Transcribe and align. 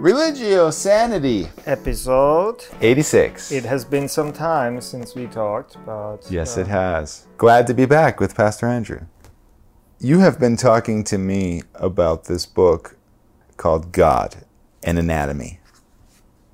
Religio 0.00 0.70
Sanity, 0.70 1.46
episode. 1.66 2.64
86. 2.80 3.52
It 3.52 3.66
has 3.66 3.84
been 3.84 4.08
some 4.08 4.32
time 4.32 4.80
since 4.80 5.14
we 5.14 5.26
talked, 5.26 5.76
but 5.84 6.20
yes, 6.30 6.56
it 6.56 6.68
uh, 6.68 6.70
has. 6.70 7.26
Glad 7.36 7.66
to 7.66 7.74
be 7.74 7.84
back 7.84 8.18
with 8.18 8.34
Pastor 8.34 8.66
Andrew. 8.66 9.02
You 9.98 10.20
have 10.20 10.40
been 10.40 10.56
talking 10.56 11.04
to 11.04 11.18
me 11.18 11.64
about 11.74 12.24
this 12.24 12.46
book 12.46 12.96
called 13.58 13.92
God 13.92 14.46
and 14.82 14.98
Anatomy 14.98 15.60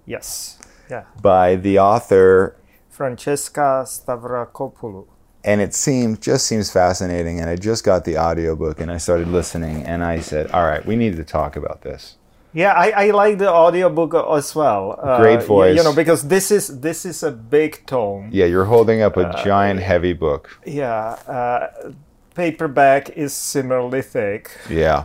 yes, 0.06 0.58
yeah, 0.90 1.04
by 1.20 1.54
the 1.54 1.78
author, 1.78 2.56
Francesca 2.88 3.84
Stavrakopoulou. 3.86 5.06
and 5.44 5.60
it 5.60 5.72
seemed 5.72 6.20
just 6.20 6.48
seems 6.48 6.72
fascinating. 6.72 7.40
And 7.40 7.48
I 7.48 7.54
just 7.54 7.84
got 7.84 8.04
the 8.04 8.18
audiobook 8.18 8.80
and 8.80 8.90
I 8.90 8.96
started 8.96 9.28
listening, 9.28 9.84
and 9.84 10.02
I 10.02 10.18
said, 10.20 10.50
"All 10.52 10.64
right, 10.64 10.84
we 10.84 10.96
need 10.96 11.16
to 11.16 11.24
talk 11.24 11.54
about 11.54 11.82
this." 11.82 12.16
Yeah, 12.56 12.72
I, 12.72 12.88
I 13.06 13.10
like 13.10 13.36
the 13.38 13.50
audiobook 13.52 14.14
as 14.14 14.54
well. 14.54 14.98
Uh, 15.02 15.18
Great 15.20 15.42
voice. 15.42 15.76
You 15.76 15.84
know, 15.84 15.94
because 15.94 16.26
this 16.28 16.50
is 16.50 16.80
this 16.80 17.04
is 17.04 17.22
a 17.22 17.30
big 17.30 17.84
tome. 17.86 18.30
Yeah, 18.32 18.46
you're 18.46 18.64
holding 18.64 19.02
up 19.02 19.16
a 19.18 19.24
giant, 19.44 19.80
heavy 19.80 20.14
book. 20.14 20.48
Yeah, 20.64 21.18
uh, 21.28 21.92
paperback 22.34 23.10
is 23.10 23.32
similarly 23.34 24.02
thick, 24.02 24.50
Yeah, 24.70 25.04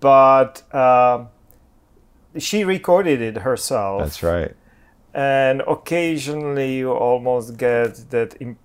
but 0.00 0.62
uh, 0.72 1.24
she 2.36 2.64
recorded 2.64 3.20
it 3.20 3.38
herself. 3.38 4.02
that's 4.02 4.22
right. 4.22 4.54
and 5.14 5.62
occasionally 5.66 6.76
you 6.78 6.92
almost 6.92 7.56
get 7.56 8.10
that 8.10 8.34
impression 8.40 8.56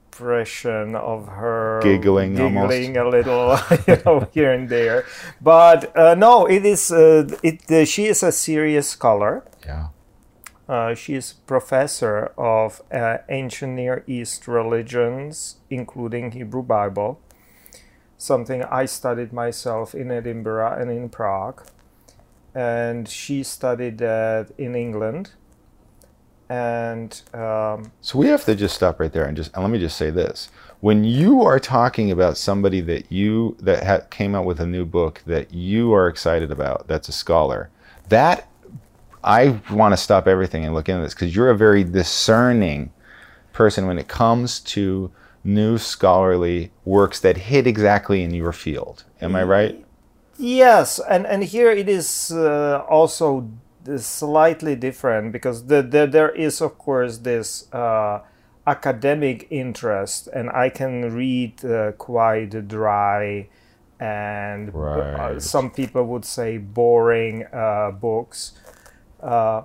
of 0.95 1.27
her 1.27 1.79
Giggling 1.83 2.35
giggling 2.35 2.97
a 2.97 3.07
little 3.07 3.57
you 3.87 3.97
know 4.05 4.27
here 4.33 4.53
and 4.53 4.69
there. 4.69 5.05
But 5.41 5.95
uh, 5.97 6.15
no 6.15 6.45
it 6.45 6.65
is 6.65 6.91
uh, 6.91 7.27
it 7.41 7.69
uh, 7.71 7.85
she 7.85 8.05
is 8.05 8.23
a 8.23 8.31
serious 8.31 8.89
scholar. 8.89 9.43
Yeah. 9.65 9.87
uh, 10.67 10.95
she 10.95 11.13
is 11.15 11.33
professor 11.33 12.31
of 12.37 12.81
uh, 12.91 13.17
ancient 13.29 13.73
near 13.73 14.03
east 14.07 14.47
religions 14.47 15.57
including 15.69 16.31
hebrew 16.31 16.63
bible 16.63 17.19
something 18.17 18.63
i 18.63 18.85
studied 18.85 19.33
myself 19.33 19.93
in 19.93 20.11
edinburgh 20.11 20.73
and 20.79 20.89
in 20.91 21.09
prague. 21.09 21.61
And 22.55 23.09
she 23.09 23.43
studied 23.43 23.97
that 23.97 24.51
in 24.57 24.75
england 24.75 25.31
and 26.53 27.21
um, 27.33 27.91
So 28.01 28.19
we 28.19 28.27
have 28.27 28.45
to 28.45 28.53
just 28.53 28.75
stop 28.75 28.99
right 28.99 29.11
there 29.11 29.25
and 29.25 29.35
just 29.35 29.51
and 29.55 29.63
let 29.63 29.71
me 29.71 29.79
just 29.79 29.97
say 29.97 30.11
this: 30.11 30.49
when 30.81 31.03
you 31.03 31.41
are 31.41 31.59
talking 31.59 32.11
about 32.11 32.37
somebody 32.37 32.79
that 32.81 33.11
you 33.11 33.57
that 33.59 33.83
ha- 33.83 34.05
came 34.11 34.35
out 34.35 34.45
with 34.45 34.59
a 34.59 34.65
new 34.67 34.85
book 34.85 35.23
that 35.25 35.51
you 35.51 35.93
are 35.93 36.07
excited 36.07 36.51
about, 36.51 36.87
that's 36.87 37.09
a 37.09 37.11
scholar, 37.11 37.71
that 38.09 38.47
I 39.23 39.59
want 39.71 39.93
to 39.93 39.97
stop 39.97 40.27
everything 40.27 40.63
and 40.63 40.75
look 40.75 40.89
into 40.89 41.01
this 41.01 41.15
because 41.15 41.35
you're 41.35 41.49
a 41.49 41.57
very 41.57 41.83
discerning 41.83 42.91
person 43.51 43.87
when 43.87 43.97
it 43.97 44.07
comes 44.07 44.59
to 44.59 45.11
new 45.43 45.79
scholarly 45.79 46.71
works 46.85 47.19
that 47.21 47.37
hit 47.37 47.65
exactly 47.65 48.21
in 48.21 48.31
your 48.31 48.53
field. 48.53 49.05
Am 49.21 49.35
I 49.35 49.43
right? 49.43 49.83
Yes, 50.37 50.99
and 51.09 51.25
and 51.25 51.43
here 51.43 51.71
it 51.71 51.89
is 51.89 52.31
uh, 52.31 52.85
also 52.87 53.49
slightly 53.97 54.75
different 54.75 55.31
because 55.31 55.67
the, 55.67 55.81
the, 55.81 56.05
there 56.07 56.29
is 56.29 56.61
of 56.61 56.77
course 56.77 57.19
this 57.19 57.71
uh, 57.73 58.21
academic 58.65 59.47
interest, 59.49 60.27
and 60.27 60.49
I 60.49 60.69
can 60.69 61.13
read 61.15 61.63
uh, 61.65 61.91
quite 61.93 62.67
dry 62.67 63.49
and 63.99 64.69
uh, 64.69 64.71
Right. 64.77 65.41
some 65.41 65.69
people 65.71 66.03
would 66.05 66.25
say 66.25 66.57
boring 66.57 67.45
uh, 67.53 67.91
books. 67.91 68.53
Uh, 69.21 69.63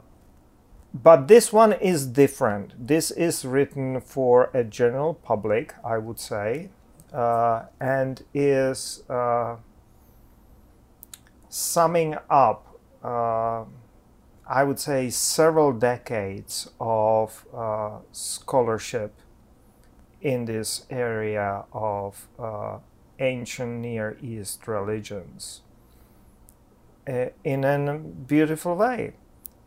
but 0.94 1.28
this 1.28 1.52
one 1.52 1.72
is 1.74 2.06
different. 2.06 2.74
This 2.86 3.10
is 3.10 3.44
written 3.44 4.00
for 4.00 4.50
a 4.54 4.64
general 4.64 5.14
public, 5.14 5.74
I 5.84 5.98
would 5.98 6.18
say, 6.18 6.70
uh, 7.12 7.64
and 7.80 8.22
is 8.32 9.02
uh, 9.08 9.56
summing 11.48 12.16
up, 12.30 12.78
uh, 13.02 13.64
I 14.48 14.64
would 14.64 14.78
say, 14.78 15.10
several 15.10 15.72
decades 15.72 16.70
of 16.80 17.46
uh, 17.54 17.98
scholarship 18.12 19.12
in 20.22 20.46
this 20.46 20.86
area 20.88 21.64
of 21.72 22.28
uh, 22.38 22.78
ancient 23.18 23.80
Near 23.80 24.16
East 24.22 24.66
religions 24.66 25.60
uh, 27.06 27.26
in 27.44 27.64
a 27.64 27.98
beautiful 27.98 28.74
way 28.74 29.12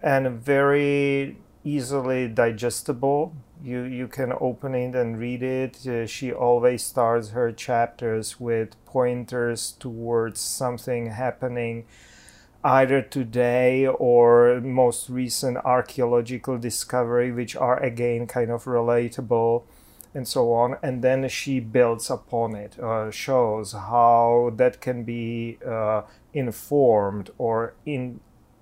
and 0.02 0.42
very 0.42 1.38
easily 1.64 2.28
digestible. 2.28 3.36
You 3.64 3.84
you 3.84 4.08
can 4.08 4.34
open 4.42 4.74
it 4.74 4.96
and 4.96 5.20
read 5.20 5.44
it. 5.44 5.86
Uh, 5.86 6.08
she 6.08 6.34
always 6.34 6.84
starts 6.84 7.30
her 7.30 7.52
chapters 7.52 8.40
with 8.40 8.84
pointers 8.86 9.74
towards 9.74 10.40
something 10.42 11.12
happening 11.12 11.86
either 12.64 13.02
today 13.02 13.88
or 13.88 14.62
most 14.62 15.10
recent 15.10 15.58
archaeological 15.58 16.58
discovery 16.58 17.32
which 17.32 17.56
are 17.56 17.82
again 17.82 18.28
kind 18.28 18.52
of 18.52 18.66
relatable 18.66 19.64
and 20.14 20.28
so 20.28 20.54
on. 20.54 20.78
And 20.84 21.02
then 21.02 21.28
she 21.30 21.60
builds 21.60 22.10
upon 22.10 22.56
it 22.56 22.80
uh, 22.80 23.12
shows 23.12 23.72
how 23.74 24.52
that 24.56 24.82
can 24.82 25.04
be 25.04 25.58
uh, 25.66 26.04
informed 26.34 27.32
or 27.38 27.74
in 27.86 28.20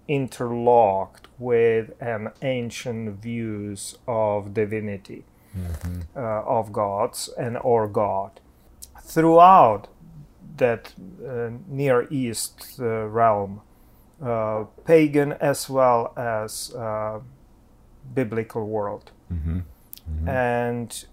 interlocked 0.08 1.28
with 1.38 1.92
an 2.02 2.32
ancient 2.42 3.22
views 3.22 3.96
of 4.08 4.56
divinity 4.56 5.24
uh, 6.16 6.20
of 6.20 6.72
gods 6.74 7.30
and 7.38 7.58
or 7.62 7.88
god. 7.88 8.40
Throughout 9.04 9.88
that 10.58 10.94
uh, 11.24 11.52
near 11.68 12.08
east 12.10 12.80
uh, 12.80 13.08
realm 13.08 13.62
uh, 14.22 14.66
pagan 14.86 15.34
as 15.34 15.70
well 15.70 16.14
as 16.18 16.74
uh, 16.76 17.20
biblical 18.14 18.68
world. 18.68 19.12
And 20.28 21.06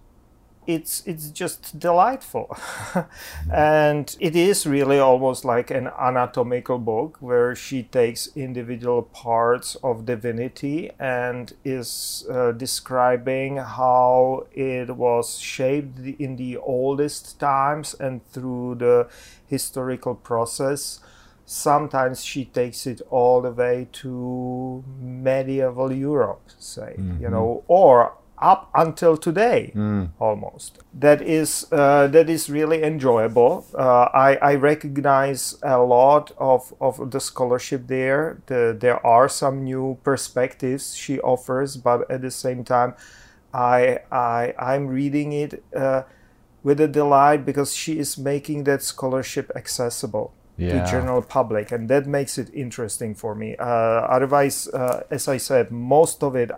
it's 0.66 1.02
it's 1.06 1.30
just 1.30 1.78
delightful. 1.78 2.56
And 3.52 4.16
it 4.18 4.34
is 4.34 4.66
really 4.66 4.98
almost 4.98 5.44
like 5.44 5.70
an 5.70 5.88
anatomical 5.98 6.78
book 6.78 7.18
where 7.20 7.54
she 7.54 7.84
takes 7.84 8.28
individual 8.36 9.02
parts 9.02 9.76
of 9.82 10.04
divinity 10.06 10.90
and 10.98 11.52
is 11.64 12.24
uh, 12.30 12.52
describing 12.52 13.58
how 13.58 14.46
it 14.52 14.96
was 14.96 15.38
shaped 15.38 15.98
in 16.00 16.36
the 16.36 16.56
oldest 16.56 17.38
times 17.38 17.94
and 17.94 18.26
through 18.32 18.76
the 18.76 19.08
historical 19.46 20.14
process 20.16 21.00
sometimes 21.46 22.24
she 22.24 22.44
takes 22.44 22.86
it 22.86 23.00
all 23.08 23.40
the 23.40 23.52
way 23.52 23.86
to 23.92 24.84
medieval 25.00 25.92
Europe, 25.92 26.42
say, 26.58 26.96
you 27.20 27.30
know, 27.30 27.62
or 27.68 28.12
up 28.38 28.68
until 28.74 29.16
today, 29.16 29.72
almost. 30.18 30.80
That 30.92 31.22
is 31.22 31.66
uh, 31.72 32.08
that 32.08 32.28
is 32.28 32.50
really 32.50 32.82
enjoyable. 32.82 33.64
Uh, 33.74 34.08
I, 34.12 34.36
I 34.42 34.54
recognize 34.56 35.56
a 35.62 35.78
lot 35.78 36.32
of, 36.36 36.74
of 36.80 37.10
the 37.12 37.20
scholarship 37.20 37.86
there. 37.86 38.42
The, 38.46 38.76
there 38.78 39.04
are 39.06 39.28
some 39.28 39.64
new 39.64 39.96
perspectives 40.04 40.94
she 40.94 41.18
offers, 41.20 41.78
but 41.78 42.10
at 42.10 42.20
the 42.20 42.30
same 42.30 42.62
time, 42.64 42.94
I 43.54 44.00
I 44.12 44.52
I'm 44.58 44.88
reading 44.88 45.32
it 45.32 45.62
uh, 45.74 46.02
with 46.62 46.80
a 46.80 46.88
delight 46.88 47.46
because 47.46 47.74
she 47.74 47.98
is 47.98 48.18
making 48.18 48.64
that 48.64 48.82
scholarship 48.82 49.50
accessible 49.56 50.34
Yeah. 50.58 50.84
to 50.84 50.90
general 50.90 51.22
public, 51.22 51.70
and 51.70 51.88
that 51.88 52.06
makes 52.06 52.38
it 52.38 52.50
interesting 52.54 53.14
for 53.14 53.34
me. 53.34 53.56
Uh, 53.56 53.64
otherwise, 53.64 54.68
uh, 54.68 55.04
as 55.10 55.28
I 55.28 55.36
said, 55.36 55.70
most 55.70 56.22
of 56.22 56.34
it 56.34 56.50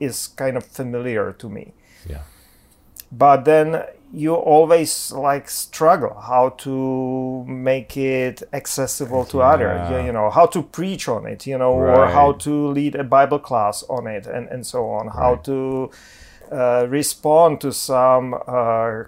is 0.00 0.28
kind 0.28 0.56
of 0.56 0.64
familiar 0.64 1.32
to 1.32 1.48
me. 1.48 1.72
Yeah. 2.08 2.22
But 3.12 3.44
then 3.44 3.84
you 4.12 4.34
always 4.34 5.12
like 5.12 5.48
struggle 5.48 6.14
how 6.20 6.50
to 6.50 7.44
make 7.46 7.96
it 7.96 8.42
accessible 8.52 9.24
to 9.26 9.42
others. 9.42 9.90
Yeah. 9.90 10.00
You, 10.00 10.06
you 10.06 10.12
know 10.12 10.30
how 10.30 10.46
to 10.46 10.62
preach 10.62 11.08
on 11.08 11.26
it. 11.26 11.46
You 11.46 11.58
know, 11.58 11.72
or 11.72 12.06
how 12.06 12.32
to 12.32 12.68
lead 12.68 12.94
a 12.94 13.04
Bible 13.04 13.38
class 13.38 13.82
on 13.88 14.06
it, 14.06 14.26
and 14.26 14.48
and 14.48 14.66
so 14.66 14.88
on. 14.90 15.08
How 15.08 15.36
to 15.36 15.90
uh, 16.50 16.86
respond 16.88 17.60
to 17.62 17.72
some 17.72 18.34
uh, 18.46 19.04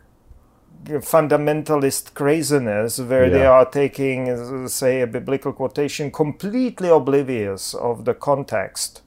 fundamentalist 0.88 2.14
craziness 2.14 2.98
where 2.98 3.28
they 3.30 3.44
are 3.46 3.64
taking, 3.64 4.68
say, 4.68 5.00
a 5.02 5.06
biblical 5.06 5.52
quotation 5.52 6.10
completely 6.10 6.88
oblivious 6.88 7.74
of 7.74 8.04
the 8.04 8.14
context, 8.14 9.02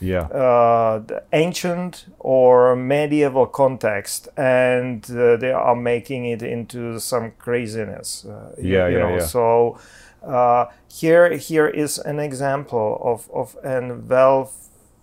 Yeah. 0.00 0.22
uh, 0.22 0.98
the 1.06 1.22
ancient 1.32 2.06
or 2.18 2.74
medieval 2.76 3.46
context, 3.46 4.28
and 4.36 5.04
uh, 5.10 5.36
they 5.36 5.52
are 5.52 5.76
making 5.76 6.24
it 6.26 6.42
into 6.42 6.98
some 7.00 7.32
craziness. 7.38 8.24
Uh, 8.24 8.54
Yeah, 8.58 8.88
you 8.88 8.98
yeah, 8.98 9.02
know, 9.02 9.14
yeah. 9.16 9.26
So. 9.26 9.78
Uh, 10.22 10.66
here, 10.92 11.32
here 11.38 11.66
is 11.66 11.96
an 11.98 12.18
example 12.18 13.00
of, 13.02 13.26
of 13.32 13.56
a 13.64 13.80
well 14.06 14.52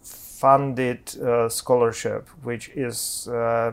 funded 0.03 0.99
uh, 1.19 1.49
scholarship, 1.49 2.27
which 2.43 2.69
is, 2.75 3.27
uh, 3.27 3.71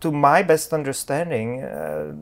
to 0.00 0.12
my 0.12 0.42
best 0.42 0.72
understanding, 0.72 1.62
uh, 1.62 2.12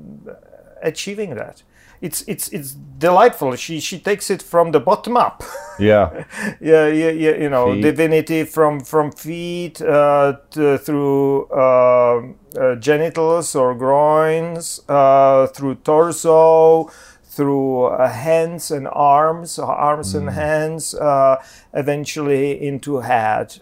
achieving 0.82 1.34
that 1.34 1.62
it's 2.04 2.22
it's 2.28 2.48
it's 2.48 2.72
delightful. 2.98 3.56
She 3.56 3.80
she 3.80 3.98
takes 3.98 4.30
it 4.30 4.42
from 4.42 4.72
the 4.72 4.80
bottom 4.80 5.16
up. 5.16 5.42
Yeah, 5.76 6.24
yeah, 6.60 6.86
yeah, 6.86 7.10
yeah. 7.10 7.36
You 7.36 7.48
know, 7.48 7.72
feet. 7.72 7.82
divinity 7.82 8.44
from 8.44 8.78
from 8.78 9.10
feet 9.10 9.82
uh, 9.82 10.36
to, 10.50 10.78
through 10.78 11.46
uh, 11.46 12.22
uh, 12.56 12.76
genitals 12.76 13.56
or 13.56 13.74
groins, 13.74 14.80
uh, 14.88 15.48
through 15.48 15.74
torso, 15.82 16.92
through 17.24 17.86
uh, 17.86 18.08
hands 18.08 18.70
and 18.70 18.86
arms, 18.86 19.58
arms 19.58 20.14
mm. 20.14 20.18
and 20.18 20.30
hands, 20.30 20.94
uh, 20.94 21.42
eventually 21.72 22.64
into 22.64 22.98
head, 22.98 23.58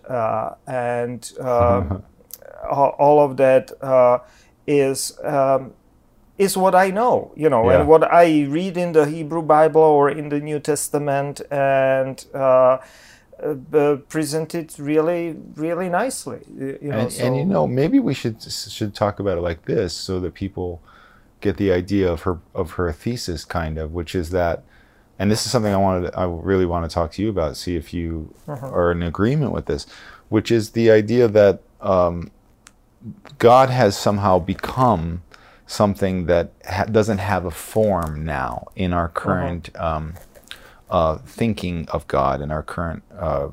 and 0.67 1.32
all 2.70 3.20
of 3.25 3.37
that 3.37 3.73
is. 4.67 5.19
Um, 5.23 5.73
is 6.38 6.56
what 6.56 6.75
I 6.75 6.91
know, 6.91 7.31
you 7.37 7.49
know, 7.50 7.70
yeah. 7.70 7.81
and 7.81 7.88
what 7.88 8.11
I 8.11 8.44
read 8.44 8.76
in 8.76 8.93
the 8.93 9.05
Hebrew 9.05 9.43
Bible 9.43 9.82
or 9.82 10.11
in 10.11 10.31
the 10.31 10.41
New 10.41 10.59
Testament, 10.59 11.43
and 11.50 12.25
uh, 12.35 12.79
uh, 13.73 13.97
present 14.09 14.55
it 14.55 14.75
really, 14.79 15.37
really 15.55 15.91
nicely. 15.91 16.41
You 16.59 16.79
know, 16.81 16.99
and, 16.99 17.12
so. 17.12 17.25
and, 17.25 17.37
you 17.37 17.44
know, 17.44 17.67
maybe 17.67 17.99
we 18.00 18.14
should 18.14 18.43
should 18.43 18.94
talk 18.94 19.20
about 19.20 19.38
it 19.38 19.43
like 19.43 19.67
this, 19.67 19.93
so 19.93 20.19
that 20.20 20.35
people 20.35 20.81
get 21.41 21.59
the 21.59 21.70
idea 21.70 22.11
of 22.11 22.23
her 22.23 22.38
of 22.55 22.73
her 22.73 22.91
thesis, 22.93 23.44
kind 23.44 23.79
of, 23.79 23.93
which 23.93 24.14
is 24.14 24.31
that. 24.31 24.64
And 25.19 25.31
this 25.31 25.44
is 25.44 25.53
something 25.53 25.73
I 25.73 25.76
wanted, 25.76 26.11
I 26.17 26.25
really 26.25 26.67
want 26.67 26.88
to 26.88 26.93
talk 26.93 27.12
to 27.12 27.23
you 27.23 27.29
about. 27.29 27.56
See 27.56 27.76
if 27.76 27.93
you 27.94 28.35
uh-huh. 28.49 28.69
are 28.69 28.91
in 28.91 29.03
agreement 29.03 29.53
with 29.53 29.67
this, 29.67 29.87
which 30.31 30.50
is 30.50 30.70
the 30.70 30.91
idea 30.91 31.29
that 31.29 31.61
um, 31.81 32.32
God 33.38 33.70
has 33.70 33.96
somehow 33.96 34.38
become 34.38 35.22
something 35.66 36.26
that 36.26 36.52
ha- 36.69 36.84
doesn't 36.84 37.19
have 37.19 37.44
a 37.44 37.50
form 37.50 38.25
now 38.25 38.69
in 38.76 38.93
our 38.93 39.06
uh-huh. 39.06 39.20
current 39.20 39.81
um, 39.81 40.14
uh, 40.90 41.19
thinking 41.19 41.88
of 41.88 42.06
God 42.06 42.40
and 42.40 42.52
our 42.52 42.62
current 42.62 43.02
uh, 43.19 43.49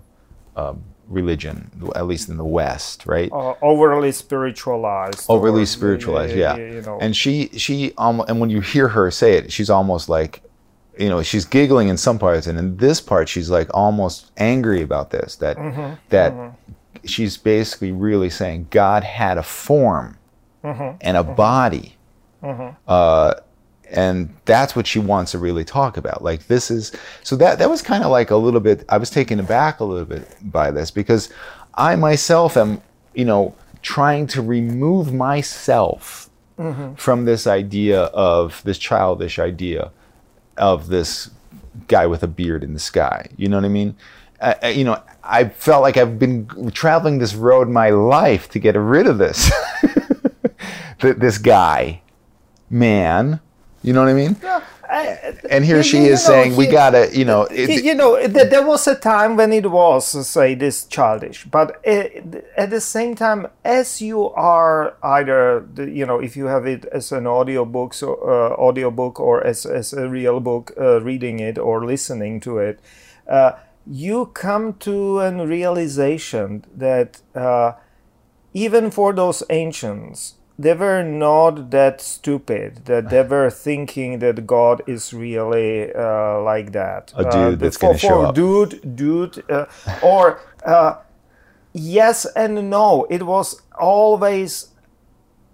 uh, 0.56 0.74
religion, 1.08 1.72
at 1.96 2.06
least 2.06 2.30
in 2.30 2.38
the 2.38 2.46
West, 2.46 3.06
right? 3.06 3.32
Uh, 3.32 3.56
overly 3.62 4.12
spiritualized. 4.12 5.26
Overly 5.30 5.64
or, 5.64 5.66
spiritualized, 5.66 6.36
yeah. 6.36 6.56
You 6.58 6.82
know. 6.82 7.00
And 7.00 7.16
she, 7.16 7.48
she, 7.58 7.94
um, 7.98 8.24
and 8.28 8.40
when 8.40 8.50
you 8.50 8.62
hear 8.62 8.90
her 8.90 9.10
say 9.10 9.34
it, 9.34 9.52
she's 9.52 9.70
almost 9.70 10.10
like, 10.10 10.44
you 11.00 11.08
know, 11.08 11.24
she's 11.24 11.46
giggling 11.46 11.88
in 11.88 11.98
some 11.98 12.20
parts, 12.20 12.46
and 12.46 12.60
in 12.60 12.76
this 12.76 13.00
part, 13.00 13.30
she's 13.30 13.50
like 13.50 13.70
almost 13.74 14.32
angry 14.36 14.82
about 14.82 15.12
this. 15.12 15.38
That 15.38 15.56
mm-hmm. 15.56 15.94
that 16.10 16.34
mm-hmm. 16.34 16.74
She's 17.06 17.38
basically 17.38 17.92
really 17.92 18.30
saying 18.30 18.68
God 18.70 19.04
had 19.04 19.38
a 19.38 19.44
form 19.44 20.18
mm-hmm. 20.64 20.98
and 21.02 21.18
a 21.18 21.24
mm-hmm. 21.24 21.36
body 21.36 21.96
Mm-hmm. 22.44 22.76
Uh, 22.88 23.34
and 23.92 24.34
that's 24.46 24.76
what 24.76 24.86
she 24.86 25.00
wants 25.00 25.32
to 25.32 25.40
really 25.40 25.66
talk 25.66 25.98
about. 25.98 26.24
Like 26.24 26.48
this 26.48 26.70
is 26.70 26.92
so 27.24 27.36
that 27.38 27.60
that 27.60 27.70
was 27.70 27.82
kind 27.82 28.04
of 28.04 28.12
like 28.12 28.32
a 28.32 28.36
little 28.36 28.60
bit. 28.60 28.86
I 28.90 28.98
was 28.98 29.10
taken 29.10 29.40
aback 29.40 29.80
a 29.80 29.84
little 29.84 30.06
bit 30.06 30.28
by 30.52 30.72
this 30.72 30.92
because 30.92 31.32
I 31.74 31.96
myself 31.96 32.56
am, 32.56 32.82
you 33.14 33.26
know, 33.26 33.56
trying 33.82 34.28
to 34.28 34.42
remove 34.42 35.14
myself 35.14 36.30
mm-hmm. 36.58 36.94
from 36.96 37.26
this 37.26 37.48
idea 37.48 38.04
of 38.04 38.62
this 38.64 38.78
childish 38.78 39.40
idea 39.40 39.92
of 40.58 40.88
this 40.88 41.32
guy 41.88 42.06
with 42.06 42.22
a 42.22 42.28
beard 42.28 42.64
in 42.64 42.74
the 42.74 42.80
sky. 42.80 43.28
You 43.38 43.50
know 43.50 43.58
what 43.58 43.66
I 43.66 43.70
mean? 43.70 43.96
Uh, 44.42 44.68
you 44.68 44.84
know, 44.84 45.02
I 45.24 45.50
felt 45.50 45.82
like 45.82 45.98
I've 45.98 46.18
been 46.18 46.72
traveling 46.72 47.20
this 47.20 47.36
road 47.36 47.68
my 47.68 47.90
life 47.90 48.50
to 48.52 48.60
get 48.60 48.76
rid 48.76 49.08
of 49.08 49.18
this. 49.18 49.52
this 51.00 51.38
guy 51.38 52.02
man. 52.70 53.40
You 53.82 53.94
know 53.94 54.02
what 54.02 54.10
I 54.10 54.14
mean? 54.14 54.36
Yeah. 54.42 54.62
I, 54.92 55.36
and 55.52 55.64
here 55.64 55.84
she 55.84 56.00
is 56.00 56.28
know, 56.28 56.34
saying, 56.34 56.52
he, 56.52 56.58
"We 56.58 56.66
gotta, 56.66 57.16
you 57.16 57.24
know." 57.24 57.44
It, 57.44 57.84
you 57.84 57.94
know, 57.94 58.26
there 58.28 58.66
was 58.66 58.88
a 58.88 58.96
time 58.96 59.36
when 59.36 59.54
it 59.54 59.70
was, 59.70 60.28
say, 60.28 60.56
this 60.56 60.86
childish, 60.86 61.46
but 61.46 61.86
at 61.86 62.72
the 62.72 62.82
same 62.82 63.14
time, 63.14 63.48
as 63.64 64.02
you 64.02 64.32
are 64.32 64.96
either, 65.04 65.68
you 65.78 66.08
know, 66.08 66.20
if 66.20 66.36
you 66.36 66.48
have 66.48 66.66
it 66.66 66.86
as 66.86 67.12
an 67.12 67.28
audio 67.28 67.66
book, 67.66 67.94
so 67.94 68.16
uh, 68.16 68.56
audio 68.60 68.90
book, 68.90 69.20
or 69.20 69.46
as 69.46 69.64
as 69.68 69.94
a 69.94 70.10
real 70.10 70.40
book, 70.40 70.74
uh, 70.76 71.00
reading 71.02 71.40
it 71.40 71.60
or 71.60 71.86
listening 71.86 72.40
to 72.40 72.58
it, 72.58 72.80
uh, 73.28 73.52
you 73.90 74.28
come 74.28 74.74
to 74.76 75.20
a 75.20 75.46
realization 75.46 76.64
that 76.76 77.22
uh, 77.36 77.74
even 78.54 78.92
for 78.92 79.14
those 79.14 79.42
ancients 79.50 80.36
they 80.60 80.74
were 80.74 81.02
not 81.02 81.72
that 81.72 82.02
stupid 82.02 82.86
that 82.86 83.10
they 83.10 83.24
were 83.24 83.50
thinking 83.68 84.20
that 84.20 84.46
God 84.46 84.82
is 84.86 85.14
really 85.14 85.94
uh, 85.94 86.42
like 86.42 86.74
that. 86.74 87.14
A 87.16 87.24
dude 87.24 87.34
uh, 87.34 87.56
that's 87.56 87.78
going 87.78 87.94
to 87.94 88.00
show 88.00 88.22
up. 88.24 88.36
Dude, 88.36 88.96
dude, 88.96 89.44
uh, 89.50 89.68
or 90.04 90.42
uh, 90.66 90.98
yes 91.72 92.26
and 92.36 92.70
no. 92.70 93.08
It 93.10 93.24
was 93.24 93.62
always 93.80 94.74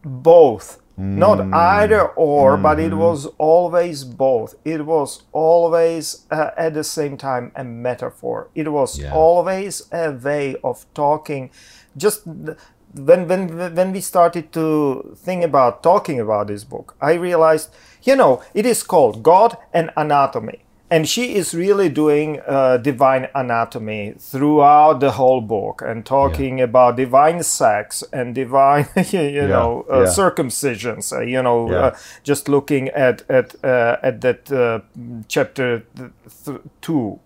both. 0.04 0.82
Mm. 1.00 1.18
Not 1.18 1.54
either 1.54 2.08
or, 2.08 2.54
mm-hmm. 2.54 2.64
but 2.64 2.80
it 2.80 2.92
mm-hmm. 2.92 3.00
was 3.00 3.26
always 3.38 4.06
both. 4.06 4.56
It 4.64 4.86
was 4.86 5.24
always 5.34 6.26
uh, 6.32 6.52
at 6.58 6.74
the 6.74 6.84
same 6.86 7.18
time 7.18 7.52
a 7.56 7.64
metaphor. 7.66 8.50
It 8.56 8.72
was 8.72 9.00
yeah. 9.00 9.14
always 9.14 9.84
a 9.92 10.12
way 10.12 10.56
of 10.64 10.86
talking. 10.94 11.52
Just 11.98 12.26
when 12.26 13.28
when 13.28 13.76
when 13.76 13.92
we 13.92 14.00
started 14.00 14.54
to 14.54 15.16
think 15.18 15.44
about 15.44 15.84
talking 15.84 16.20
about 16.20 16.48
this 16.48 16.64
book, 16.64 16.96
I 17.02 17.14
realized, 17.14 17.74
you 18.04 18.16
know, 18.16 18.42
it 18.54 18.66
is 18.66 18.84
called 18.84 19.22
God 19.22 19.58
and 19.74 19.92
Anatomy, 19.98 20.65
and 20.96 21.10
she 21.10 21.36
is 21.36 21.54
really 21.54 21.90
doing 21.90 22.40
uh, 22.48 22.78
divine 22.78 23.28
anatomy 23.36 24.14
throughout 24.18 25.02
the 25.02 25.12
whole 25.12 25.42
book 25.42 25.82
and 25.86 26.06
talking 26.06 26.60
yeah. 26.60 26.64
about 26.64 26.96
divine 26.96 27.44
sex 27.44 28.02
and 28.14 28.34
divine, 28.34 28.88
you 29.10 29.20
yeah. 29.20 29.46
know, 29.46 29.86
uh, 29.92 30.00
yeah. 30.00 30.06
circumcisions. 30.06 31.12
Uh, 31.12 31.20
you 31.20 31.44
know, 31.44 31.70
uh, 31.70 31.98
just 32.24 32.48
looking 32.48 32.88
at 32.90 33.30
at 33.30 33.56
uh, 33.62 33.98
at 34.02 34.22
that 34.22 34.50
uh, 34.50 34.80
chapter 35.28 35.84
th- 35.98 36.62
two 36.80 37.20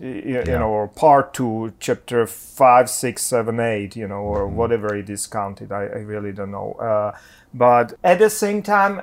you, 0.00 0.22
yeah. 0.24 0.44
you 0.46 0.58
know, 0.58 0.70
or 0.70 0.88
part 0.88 1.34
two, 1.34 1.74
chapter 1.78 2.26
five, 2.26 2.90
six, 2.90 3.22
seven, 3.22 3.60
eight, 3.60 3.94
you 3.94 4.08
know, 4.08 4.22
or 4.22 4.40
mm-hmm. 4.40 4.56
whatever 4.56 4.96
it 4.96 5.08
is 5.08 5.24
counted. 5.28 5.70
I, 5.70 5.82
I 5.82 6.00
really 6.00 6.32
don't 6.32 6.50
know. 6.50 6.72
Uh, 6.72 7.16
but 7.54 7.94
at 8.02 8.18
the 8.18 8.30
same 8.30 8.60
time, 8.60 9.02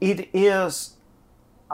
it 0.00 0.28
is 0.34 0.93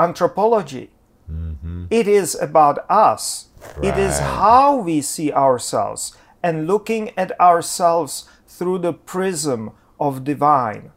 anthropology. 0.03 0.91
Mm-hmm. 1.31 1.87
It 1.91 2.09
is 2.09 2.35
about 2.35 2.79
us. 2.91 3.49
Right. 3.77 3.87
It 3.87 3.99
is 3.99 4.19
how 4.19 4.77
we 4.77 5.01
see 5.01 5.33
ourselves 5.33 6.17
and 6.43 6.67
looking 6.67 7.11
at 7.17 7.39
ourselves 7.39 8.29
through 8.47 8.79
the 8.79 8.93
prism 8.93 9.73
of 9.99 10.25
divine 10.25 10.93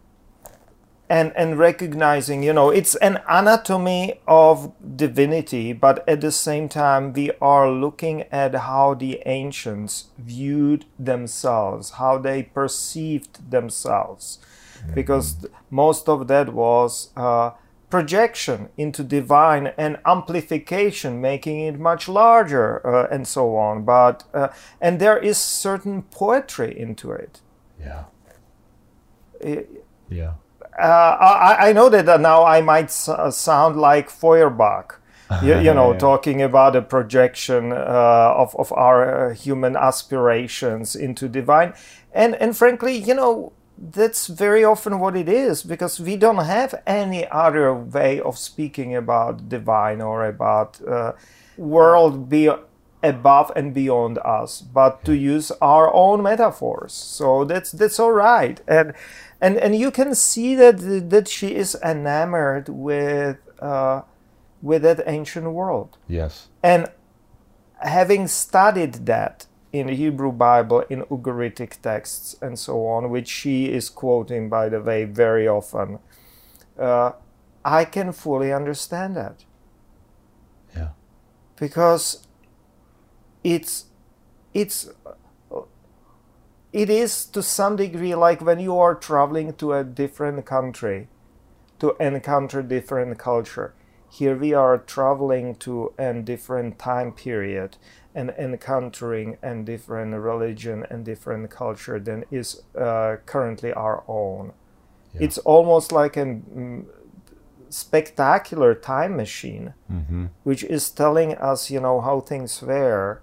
and 1.10 1.34
and 1.36 1.60
recognizing 1.60 2.42
you 2.42 2.54
know 2.54 2.70
it's 2.70 2.96
an 2.96 3.20
anatomy 3.28 4.20
of 4.28 4.74
divinity 4.96 5.74
but 5.74 6.08
at 6.08 6.22
the 6.22 6.32
same 6.32 6.70
time 6.70 7.12
we 7.14 7.30
are 7.42 7.70
looking 7.70 8.24
at 8.32 8.56
how 8.56 8.94
the 8.94 9.22
ancients 9.26 10.06
viewed 10.18 10.86
themselves 10.98 11.92
how 11.92 12.18
they 12.18 12.42
perceived 12.42 13.52
themselves 13.52 14.40
mm-hmm. 14.78 14.94
because 14.94 15.46
most 15.70 16.08
of 16.08 16.28
that 16.28 16.54
was 16.54 17.10
uh, 17.18 17.52
projection 17.94 18.70
into 18.76 19.04
divine 19.04 19.68
and 19.78 20.00
amplification 20.04 21.22
making 21.22 21.60
it 21.60 21.78
much 21.80 22.10
larger 22.10 22.68
uh, 22.88 23.08
and 23.14 23.28
so 23.28 23.56
on 23.56 23.86
but 23.86 24.24
uh, 24.34 24.48
and 24.82 25.00
there 25.00 25.20
is 25.20 25.38
certain 25.38 26.02
poetry 26.02 26.72
into 26.86 27.12
it 27.12 27.42
yeah 27.80 28.06
it, 29.40 29.86
yeah 30.10 30.34
uh, 30.80 31.18
I, 31.22 31.70
I, 31.70 31.74
know 31.74 31.88
that 31.90 32.20
now 32.20 32.44
I 32.44 32.62
might 32.62 32.90
uh, 33.08 33.30
sound 33.30 33.76
like 33.76 34.10
Feuerbach, 34.10 35.00
you, 35.44 35.60
you 35.60 35.72
know, 35.72 35.92
yeah. 35.92 36.00
talking 36.00 36.42
about 36.42 36.76
a 36.76 36.82
projection 36.82 37.72
uh, 37.72 38.34
of, 38.36 38.56
of 38.56 38.74
our 38.74 39.30
uh, 39.30 39.36
human 39.36 39.76
aspirations 39.76 40.96
into 40.96 41.30
divine. 41.30 41.76
And, 42.12 42.34
and 42.42 42.58
frankly, 42.58 42.98
you 42.98 43.14
know, 43.14 43.54
that's 43.78 44.28
very 44.28 44.64
often 44.64 45.00
what 45.00 45.16
it 45.16 45.28
is 45.28 45.64
because 45.64 46.00
we 46.00 46.16
don't 46.16 46.46
have 46.46 46.76
any 46.86 47.28
other 47.28 47.74
way 47.74 48.20
of 48.20 48.38
speaking 48.38 48.96
about 48.96 49.50
divine 49.50 50.02
or 50.02 50.26
about 50.26 50.80
uh, 50.88 51.14
world 51.58 52.30
be 52.30 52.50
above 53.04 53.52
and 53.56 53.74
beyond 53.74 54.18
us, 54.20 54.62
but 54.62 55.04
to 55.04 55.16
use 55.16 55.52
our 55.62 55.94
own 55.94 56.24
metaphors. 56.24 56.94
So 56.94 57.44
that's 57.44 57.72
that's 57.72 58.00
all 58.00 58.14
right, 58.14 58.62
and 58.68 58.94
and 59.42 59.58
and 59.58 59.76
you 59.76 59.92
can 59.92 60.16
see 60.16 60.56
that 60.56 61.10
that 61.10 61.28
she 61.28 61.54
is 61.54 61.78
enamored 61.84 62.70
with 62.70 63.38
uh, 63.60 64.04
with 64.62 64.84
that 64.84 65.04
ancient 65.06 65.52
world. 65.52 65.98
Yes. 66.08 66.48
And 66.64 66.90
having 67.82 68.28
studied 68.28 69.06
that 69.06 69.46
in 69.74 69.88
the 69.88 69.96
Hebrew 69.96 70.32
Bible, 70.32 70.82
in 70.88 71.02
Ugaritic 71.06 71.82
texts, 71.82 72.36
and 72.42 72.58
so 72.58 72.86
on, 72.86 73.10
which 73.10 73.28
she 73.28 73.66
is 73.66 73.90
quoting, 73.90 74.48
by 74.48 74.70
the 74.70 74.80
way, 74.80 75.04
very 75.04 75.48
often, 75.48 75.98
uh, 76.78 77.14
I 77.66 77.86
can 77.86 78.12
fully 78.12 78.54
understand 78.54 79.18
that. 79.18 79.44
Yeah. 80.76 80.90
Because 81.56 82.28
it's 83.44 83.86
it's 84.54 84.90
it 86.72 86.90
is 86.90 87.26
to 87.26 87.42
some 87.42 87.76
degree 87.76 88.16
like 88.16 88.42
when 88.42 88.60
you 88.60 88.78
are 88.78 88.96
traveling 88.96 89.54
to 89.54 89.74
a 89.74 89.84
different 89.84 90.46
country 90.46 91.08
to 91.80 91.96
encounter 92.00 92.62
different 92.62 93.18
culture 93.18 93.74
here 94.14 94.38
we 94.38 94.54
are 94.54 94.78
traveling 94.78 95.56
to 95.56 95.92
a 95.98 96.14
different 96.14 96.78
time 96.78 97.12
period 97.12 97.78
and 98.14 98.30
encountering 98.38 99.38
a 99.42 99.56
different 99.56 100.14
religion 100.14 100.86
and 100.92 101.04
different 101.04 101.50
culture 101.50 102.00
than 102.00 102.24
is 102.30 102.62
uh, 102.78 103.16
currently 103.26 103.74
our 103.74 104.04
own. 104.08 104.54
Yeah. 105.16 105.22
It's 105.24 105.40
almost 105.40 105.92
like 105.92 106.16
a 106.16 106.26
mm, 106.26 106.86
spectacular 107.70 108.76
time 108.76 109.18
machine, 109.18 109.74
mm-hmm. 109.92 110.28
which 110.44 110.64
is 110.64 110.92
telling 110.92 111.34
us, 111.34 111.72
you 111.72 111.80
know, 111.80 112.00
how 112.00 112.20
things 112.20 112.62
were 112.62 113.20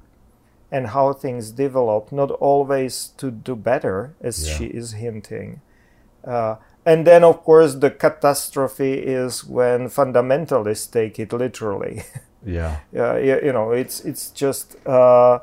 and 0.72 0.88
how 0.88 1.12
things 1.12 1.52
develop, 1.52 2.10
not 2.10 2.32
always 2.32 3.12
to 3.18 3.30
do 3.30 3.54
better, 3.54 4.16
as 4.20 4.48
yeah. 4.48 4.56
she 4.56 4.64
is 4.64 4.92
hinting. 4.94 5.60
Uh, 6.24 6.56
and 6.90 7.06
then, 7.06 7.22
of 7.22 7.44
course, 7.44 7.76
the 7.76 7.92
catastrophe 7.92 8.94
is 8.94 9.44
when 9.44 9.88
fundamentalists 9.88 10.90
take 10.90 11.20
it 11.20 11.32
literally. 11.32 12.02
Yeah. 12.42 12.78
uh, 12.96 13.16
you, 13.16 13.38
you, 13.44 13.52
know, 13.52 13.72
it's 13.72 14.00
it's 14.00 14.30
just 14.30 14.74
uh, 14.86 15.40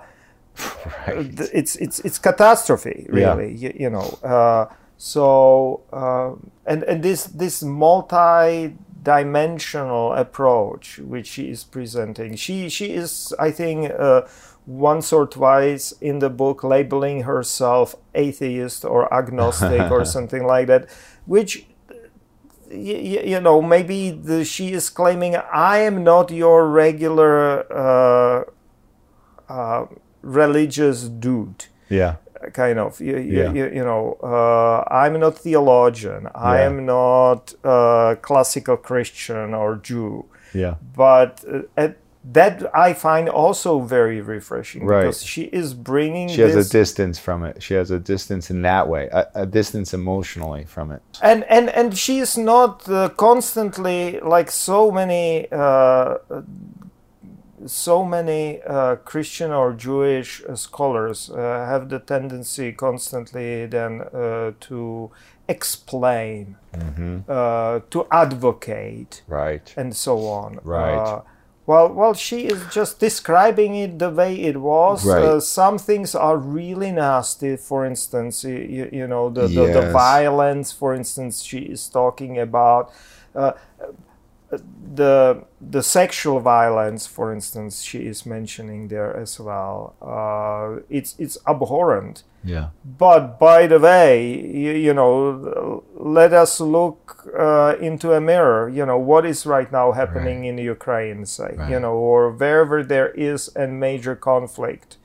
right. 1.06 1.30
it's 1.54 1.76
it's 1.76 2.00
it's 2.00 2.18
catastrophe 2.18 3.06
really. 3.08 3.54
Yeah. 3.54 3.70
You, 3.70 3.74
you, 3.82 3.92
know, 3.92 4.18
uh, 4.24 4.66
so 4.98 5.84
uh, 5.94 6.32
and 6.66 6.82
and 6.86 7.04
this 7.04 7.26
this 7.26 7.62
multi-dimensional 7.62 10.14
approach 10.14 10.98
which 10.98 11.28
she 11.28 11.52
is 11.52 11.64
presenting, 11.64 12.36
she 12.36 12.68
she 12.68 12.96
is 12.96 13.32
I 13.38 13.52
think 13.52 13.92
uh, 13.92 14.24
once 14.68 15.14
or 15.14 15.26
twice 15.26 15.94
in 16.02 16.20
the 16.20 16.30
book 16.30 16.64
labeling 16.64 17.24
herself 17.24 17.96
atheist 18.14 18.84
or 18.84 19.12
agnostic 19.14 19.90
or 19.90 20.04
something 20.16 20.46
like 20.46 20.68
that, 20.68 20.90
which 21.26 21.66
you, 22.70 23.22
you 23.24 23.40
know 23.40 23.62
maybe 23.62 24.12
the, 24.12 24.44
she 24.44 24.74
is 24.74 24.90
claiming 24.90 25.38
I 25.38 25.80
am 25.80 26.04
not 26.04 26.32
your 26.32 26.68
regular 26.68 27.66
uh, 27.72 28.44
uh, 29.50 29.86
religious 30.22 31.08
dude. 31.08 31.66
Yeah. 31.90 32.18
Kind 32.54 32.78
of, 32.78 33.00
you, 33.02 33.18
yeah. 33.18 33.52
you, 33.52 33.66
you 33.66 33.84
know, 33.84 34.18
uh, 34.22 34.84
I'm 34.94 35.20
not 35.20 35.40
theologian. 35.40 36.24
Yeah. 36.24 36.30
I 36.36 36.62
am 36.62 36.86
not 36.86 37.54
uh, 37.64 38.16
classical 38.22 38.78
Christian 38.78 39.56
or 39.56 39.78
Jew. 39.78 40.26
Yeah. 40.54 40.76
But 40.96 41.44
uh, 41.52 41.62
at 41.76 41.98
that 42.34 42.76
I 42.76 42.94
find 42.94 43.30
also 43.30 43.80
very 43.80 44.20
refreshing 44.22 44.86
right. 44.86 45.02
because 45.02 45.24
she 45.24 45.44
is 45.44 45.74
bringing. 45.74 46.28
She 46.28 46.42
has 46.42 46.56
a 46.56 46.70
distance 46.70 47.18
from 47.20 47.44
it. 47.44 47.64
She 47.64 47.74
has 47.76 47.90
a 47.90 48.00
distance 48.00 48.50
in 48.50 48.62
that 48.64 48.88
way, 48.88 49.08
a, 49.12 49.28
a 49.36 49.46
distance 49.46 49.94
emotionally 49.94 50.66
from 50.66 50.92
it. 50.92 51.02
And 51.22 51.44
and 51.46 51.70
and 51.70 51.98
she 51.98 52.20
is 52.20 52.38
not 52.38 52.88
uh, 52.90 53.10
constantly 53.10 54.20
like 54.20 54.52
so 54.52 54.92
many. 54.92 55.48
Uh, 55.52 56.18
so 57.66 58.06
many 58.06 58.62
uh, 58.62 58.96
Christian 58.98 59.52
or 59.52 59.74
Jewish 59.74 60.44
uh, 60.44 60.56
scholars 60.56 61.30
uh, 61.30 61.36
have 61.68 61.90
the 61.90 62.00
tendency 62.00 62.72
constantly 62.72 63.66
then 63.66 64.02
uh, 64.14 64.52
to 64.60 65.10
explain, 65.50 66.56
mm-hmm. 66.74 67.80
to 67.90 68.08
advocate, 68.12 69.24
right, 69.28 69.74
and 69.76 69.96
so 69.96 70.28
on, 70.28 70.60
right 70.64 71.24
well, 71.68 71.90
well, 71.90 72.14
she 72.14 72.46
is 72.46 72.64
just 72.72 72.98
describing 72.98 73.76
it 73.76 74.00
the 74.00 74.10
way 74.10 74.34
it 74.40 74.56
was. 74.56 75.06
Right. 75.06 75.22
Uh, 75.22 75.40
some 75.42 75.78
things 75.78 76.16
are 76.16 76.38
really 76.38 76.94
nasty. 76.94 77.58
For 77.58 77.86
instance, 77.86 78.46
you, 78.46 78.90
you 78.92 79.06
know, 79.06 79.30
the, 79.30 79.48
yes. 79.48 79.74
the, 79.74 79.82
the, 79.82 79.92
violence. 79.92 80.72
For 80.72 80.96
instance, 80.96 81.44
she 81.44 81.60
is 81.60 81.90
talking 81.90 82.40
about. 82.40 82.94
Uh, 83.36 83.52
the 84.50 85.44
the 85.60 85.84
sexual 85.84 86.40
violence, 86.40 87.06
for 87.06 87.34
instance, 87.34 87.82
she 87.82 88.00
is 88.00 88.26
mentioning 88.26 88.88
there 88.88 89.16
as 89.16 89.40
well. 89.40 89.96
Uh, 90.02 90.82
it's 90.90 91.16
it's 91.20 91.38
abhorrent. 91.48 92.24
Yeah. 92.44 92.70
But 92.86 93.40
by 93.40 93.68
the 93.68 93.80
way, 93.80 94.26
you, 94.26 94.72
you 94.72 94.94
know, 94.94 95.84
let 95.96 96.32
us 96.34 96.62
look 96.62 97.28
uh, 97.38 97.76
into 97.82 98.14
a 98.14 98.22
mirror. 98.22 98.70
You 98.70 98.86
know 98.86 98.98
what 98.98 99.26
is 99.26 99.46
right 99.46 99.72
now 99.72 99.92
happening 99.92 100.42
right. 100.42 100.50
in 100.50 100.58
Ukraine, 100.58 101.26
say, 101.26 101.56
right. 101.58 101.70
you 101.70 101.80
know, 101.80 101.94
or 101.94 102.32
wherever 102.32 102.84
there 102.84 103.10
is 103.10 103.50
a 103.56 103.68
major 103.68 104.16
conflict. 104.16 104.98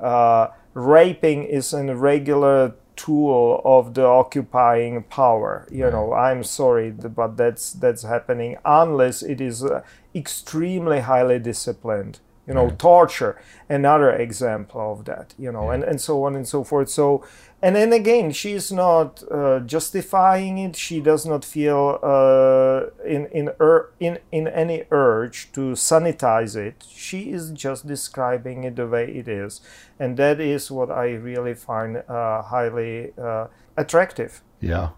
Uh, 0.00 0.48
raping 0.74 1.44
is 1.44 1.72
a 1.72 1.94
regular 1.96 2.74
tool 2.96 3.60
of 3.64 3.94
the 3.94 4.04
occupying 4.04 5.02
power 5.04 5.68
you 5.70 5.88
know 5.90 6.12
i'm 6.12 6.42
sorry 6.42 6.90
but 6.90 7.36
that's 7.36 7.72
that's 7.74 8.02
happening 8.02 8.56
unless 8.64 9.22
it 9.22 9.40
is 9.40 9.62
uh, 9.62 9.82
extremely 10.14 11.00
highly 11.00 11.38
disciplined 11.38 12.18
you 12.46 12.54
know 12.54 12.70
torture 12.78 13.40
another 13.68 14.10
example 14.10 14.92
of 14.92 15.04
that 15.04 15.34
you 15.38 15.50
know 15.50 15.68
yeah. 15.68 15.74
and, 15.74 15.84
and 15.84 16.00
so 16.00 16.24
on 16.24 16.36
and 16.36 16.46
so 16.46 16.64
forth. 16.64 16.88
So 16.88 17.24
and 17.62 17.74
then 17.74 17.92
again 17.92 18.32
she 18.32 18.52
is 18.52 18.70
not 18.70 19.22
uh, 19.30 19.60
justifying 19.60 20.58
it. 20.58 20.76
She 20.76 21.00
does 21.00 21.26
not 21.26 21.44
feel 21.44 21.98
uh, 22.02 22.86
in 23.04 23.26
in, 23.26 23.50
ur- 23.60 23.90
in 23.98 24.18
in 24.30 24.46
any 24.48 24.84
urge 24.90 25.50
to 25.52 25.72
sanitize 25.72 26.56
it. 26.56 26.84
She 26.88 27.30
is 27.30 27.50
just 27.50 27.86
describing 27.86 28.64
it 28.64 28.76
the 28.76 28.86
way 28.86 29.10
it 29.10 29.28
is. 29.28 29.60
And 29.98 30.16
that 30.18 30.40
is 30.40 30.70
what 30.70 30.90
i 30.90 31.06
really 31.14 31.54
find 31.54 32.02
uh, 32.08 32.42
highly 32.42 33.12
uh, 33.16 33.46
attractive. 33.76 34.42
Yeah. 34.60 34.90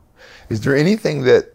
Is 0.49 0.63
there 0.63 0.77
anything 0.77 1.23
that 1.23 1.55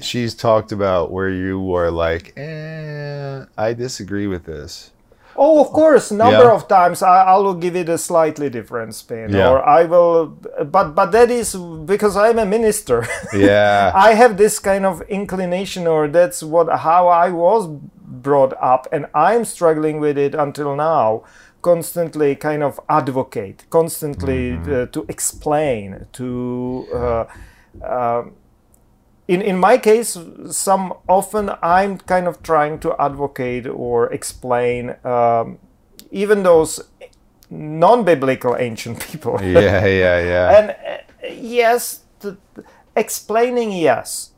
she's 0.00 0.34
talked 0.34 0.72
about 0.72 1.10
where 1.10 1.28
you 1.28 1.74
are 1.74 1.90
like 1.90 2.32
eh, 2.38 3.44
i 3.58 3.72
disagree 3.74 4.26
with 4.26 4.44
this 4.44 4.90
Oh, 5.36 5.60
of 5.60 5.68
course, 5.68 6.10
number 6.10 6.44
yeah. 6.44 6.52
of 6.52 6.68
times 6.68 7.02
I, 7.02 7.24
I 7.24 7.36
will 7.36 7.54
give 7.54 7.76
it 7.76 7.88
a 7.88 7.98
slightly 7.98 8.50
different 8.50 8.94
spin, 8.94 9.32
yeah. 9.32 9.50
or 9.50 9.66
I 9.66 9.84
will, 9.84 10.38
but 10.64 10.94
but 10.94 11.12
that 11.12 11.30
is 11.30 11.54
because 11.84 12.16
I'm 12.16 12.38
a 12.38 12.46
minister. 12.46 13.06
Yeah, 13.32 13.92
I 13.94 14.14
have 14.14 14.36
this 14.36 14.58
kind 14.58 14.84
of 14.84 15.00
inclination, 15.02 15.86
or 15.86 16.06
that's 16.08 16.42
what 16.42 16.68
how 16.80 17.08
I 17.08 17.30
was 17.30 17.66
brought 17.66 18.52
up, 18.60 18.86
and 18.92 19.06
I'm 19.14 19.44
struggling 19.44 20.00
with 20.00 20.18
it 20.18 20.34
until 20.34 20.76
now. 20.76 21.24
Constantly, 21.62 22.34
kind 22.34 22.62
of 22.62 22.80
advocate, 22.88 23.64
constantly 23.70 24.50
mm-hmm. 24.50 24.72
uh, 24.72 24.86
to 24.86 25.06
explain, 25.08 26.06
to. 26.12 26.86
Uh, 26.92 27.24
uh, 27.84 28.24
in, 29.32 29.40
in 29.40 29.58
my 29.58 29.78
case, 29.78 30.18
some 30.50 30.92
often 31.08 31.50
I'm 31.62 31.98
kind 31.98 32.28
of 32.28 32.42
trying 32.42 32.80
to 32.80 32.94
advocate 33.00 33.66
or 33.66 34.12
explain 34.12 34.94
um, 35.04 35.58
even 36.10 36.42
those 36.42 36.80
non-biblical 37.48 38.56
ancient 38.56 39.00
people. 39.08 39.42
Yeah, 39.42 39.86
yeah, 39.86 40.18
yeah. 40.20 40.58
and 40.58 40.70
uh, 40.70 41.32
yes, 41.32 42.02
the, 42.20 42.36
explaining 42.94 43.72
yes, 43.72 44.32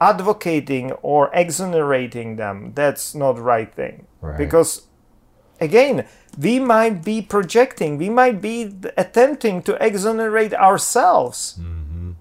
advocating 0.00 0.92
or 1.02 1.30
exonerating 1.32 2.36
them 2.36 2.72
that's 2.74 3.16
not 3.16 3.32
the 3.32 3.42
right 3.42 3.74
thing 3.74 4.06
right. 4.20 4.38
because 4.38 4.86
again 5.60 6.06
we 6.38 6.60
might 6.60 7.02
be 7.02 7.20
projecting 7.20 7.98
we 7.98 8.08
might 8.08 8.40
be 8.40 8.72
attempting 8.96 9.60
to 9.60 9.74
exonerate 9.84 10.54
ourselves 10.54 11.58
mm-hmm. 11.60 12.12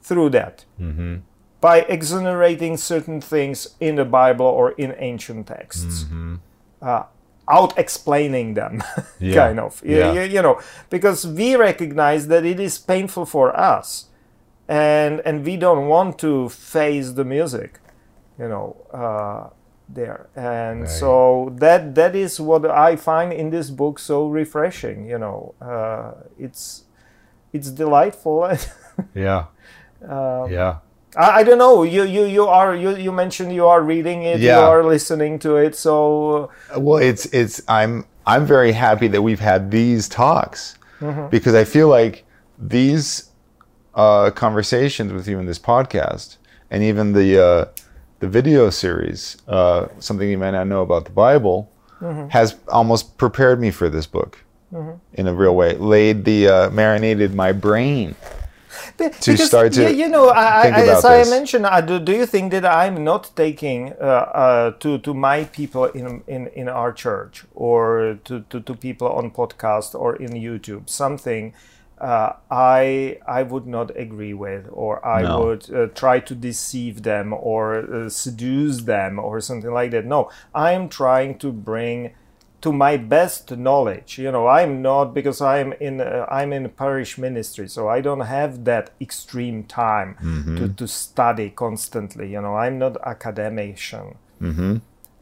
through 0.00 0.30
that 0.30 0.64
mm-hmm 0.80 1.16
by 1.60 1.80
exonerating 1.80 2.76
certain 2.76 3.20
things 3.20 3.74
in 3.80 3.96
the 3.96 4.04
Bible 4.04 4.46
or 4.46 4.72
in 4.72 4.94
ancient 4.98 5.46
texts, 5.46 6.04
mm-hmm. 6.04 6.36
uh, 6.82 7.04
out 7.48 7.78
explaining 7.78 8.54
them, 8.54 8.82
yeah. 9.18 9.34
kind 9.34 9.60
of. 9.60 9.82
Yeah. 9.84 10.12
You, 10.12 10.20
you, 10.22 10.42
know, 10.42 10.60
because 10.90 11.26
we 11.26 11.56
recognize 11.56 12.28
that 12.28 12.44
it 12.44 12.60
is 12.60 12.78
painful 12.78 13.26
for 13.26 13.58
us, 13.58 14.06
and 14.68 15.20
and 15.24 15.44
we 15.44 15.56
don't 15.56 15.88
want 15.88 16.18
to 16.20 16.48
face 16.48 17.12
the 17.12 17.24
music, 17.24 17.80
you 18.38 18.48
know. 18.48 18.76
Uh, 18.92 19.50
there 19.88 20.26
and 20.34 20.80
Right. 20.80 20.90
so 20.90 21.52
that 21.58 21.94
that 21.94 22.16
is 22.16 22.40
what 22.40 22.66
i 22.66 22.96
find 22.96 23.32
in 23.32 23.50
this 23.50 23.70
book 23.70 24.00
so 24.00 24.26
refreshing 24.26 25.06
you 25.06 25.16
know 25.16 25.54
uh, 25.60 26.10
it's 26.36 26.84
it's 27.52 27.70
delightful 27.70 28.50
Yeah. 29.14 29.46
Um, 30.02 30.50
Yeah. 30.50 30.78
I, 31.16 31.38
I 31.40 31.42
don't 31.44 31.58
know 31.58 31.82
you 31.82 32.02
you 32.04 32.24
you 32.24 32.46
are 32.46 32.74
you, 32.76 32.96
you 32.96 33.12
mentioned 33.12 33.52
you 33.54 33.66
are 33.66 33.82
reading 33.82 34.22
it 34.22 34.40
Yeah. 34.40 34.58
you 34.60 34.64
are 34.66 34.84
listening 34.84 35.38
to 35.40 35.56
it 35.56 35.74
so 35.74 36.50
Well, 36.76 36.98
it's 36.98 37.26
it's 37.26 37.60
I'm 37.68 38.04
I'm 38.26 38.44
very 38.46 38.72
happy 38.72 39.08
that 39.08 39.22
we've 39.22 39.40
had 39.40 39.70
these 39.70 40.08
talks 40.08 40.78
Mm-hmm. 41.00 41.28
because 41.28 41.54
I 41.54 41.64
feel 41.64 41.88
like 41.88 42.24
these 42.58 43.30
uh, 43.94 44.30
conversations 44.30 45.12
with 45.12 45.28
you 45.28 45.38
in 45.38 45.44
this 45.46 45.58
podcast 45.58 46.38
and 46.70 46.82
even 46.82 47.12
the 47.12 47.28
uh, 47.48 47.64
the 48.20 48.28
video 48.28 48.70
series, 48.70 49.36
uh, 49.46 49.88
something 49.98 50.26
you 50.28 50.38
might 50.38 50.52
not 50.52 50.66
know 50.66 50.80
about 50.82 51.04
the 51.04 51.12
Bible, 51.12 51.70
Mm-hmm. 52.00 52.28
has 52.28 52.56
almost 52.68 53.16
prepared 53.18 53.58
me 53.60 53.70
for 53.70 53.88
this 53.90 54.06
book 54.06 54.38
in 55.14 55.26
a 55.26 55.32
real 55.34 55.54
way. 55.56 55.76
Laid 55.76 56.24
the 56.26 56.48
uh, 56.48 56.70
marinated 56.70 57.34
my 57.34 57.52
brain 57.52 58.14
To 59.20 59.36
start 59.36 59.72
to 59.74 59.82
you, 59.82 59.88
you 60.04 60.08
know 60.08 60.28
I, 60.28 60.68
I, 60.68 60.82
as 60.86 61.04
I 61.04 61.24
mentioned 61.24 61.66
I, 61.66 61.80
do, 61.80 61.98
do 61.98 62.12
you 62.12 62.26
think 62.26 62.52
that 62.52 62.64
I'm 62.64 63.04
not 63.04 63.30
taking 63.36 63.92
uh, 64.00 64.04
uh, 64.04 64.70
to 64.80 64.98
to 64.98 65.14
my 65.14 65.44
people 65.44 65.84
in 65.86 66.22
in, 66.26 66.48
in 66.48 66.68
our 66.68 66.92
church 66.92 67.44
or 67.54 68.18
to, 68.24 68.40
to, 68.50 68.60
to 68.60 68.74
people 68.74 69.08
on 69.08 69.30
podcast 69.30 69.94
or 69.94 70.16
in 70.16 70.32
YouTube 70.32 70.88
something 70.88 71.54
uh, 71.98 72.32
I 72.50 73.18
I 73.26 73.42
would 73.42 73.66
not 73.66 73.96
agree 73.96 74.34
with 74.34 74.66
or 74.70 75.04
I 75.04 75.22
No. 75.22 75.38
would 75.38 75.70
uh, 75.74 75.86
try 75.94 76.20
to 76.20 76.34
deceive 76.34 77.02
them 77.02 77.32
or 77.32 77.76
uh, 77.78 78.08
seduce 78.10 78.82
them 78.82 79.18
or 79.18 79.40
something 79.40 79.72
like 79.72 79.90
that 79.92 80.04
no 80.04 80.30
I'm 80.54 80.88
trying 80.88 81.38
to 81.38 81.52
bring 81.52 82.12
to 82.66 82.72
my 82.72 82.96
best 82.96 83.56
knowledge. 83.56 84.18
You 84.18 84.30
know 84.32 84.44
i'm 84.48 84.82
not 84.82 85.14
because 85.14 85.40
i'm 85.40 85.72
in 85.88 86.00
uh, 86.00 86.26
i'm 86.38 86.52
in 86.52 86.68
parish 86.82 87.12
ministry 87.16 87.68
so 87.68 87.88
i 87.96 88.00
don't 88.06 88.26
have 88.38 88.64
that 88.64 88.90
extreme 89.00 89.58
time 89.64 90.10
to, 90.58 90.64
to 90.80 90.86
study 90.88 91.48
constantly. 91.50 92.26
You 92.34 92.40
know 92.42 92.56
i'm 92.56 92.76
not 92.84 92.96
academician. 93.14 94.16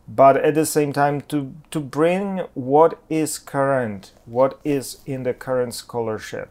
But 0.07 0.37
at 0.49 0.55
the 0.55 0.67
same 0.67 0.93
time 0.93 1.17
to 1.33 1.39
to 1.71 1.81
bring 1.81 2.25
what 2.55 2.93
is 3.09 3.39
current 3.39 4.13
what 4.27 4.53
is 4.77 4.87
in 5.07 5.23
the 5.29 5.35
current 5.47 5.73
scholarship 5.75 6.51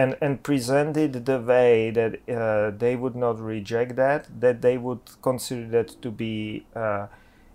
and 0.00 0.10
and 0.24 0.42
present 0.42 0.96
it 0.96 1.12
the 1.32 1.38
way 1.52 1.90
that 1.98 2.12
uh, 2.28 2.70
they 2.82 2.94
would 2.96 3.16
not 3.24 3.36
reject 3.54 3.96
that 3.96 4.20
that 4.40 4.56
they 4.62 4.76
would 4.78 5.00
consider 5.28 5.66
that 5.76 5.88
to 6.02 6.10
be 6.10 6.64
uh, 6.76 7.06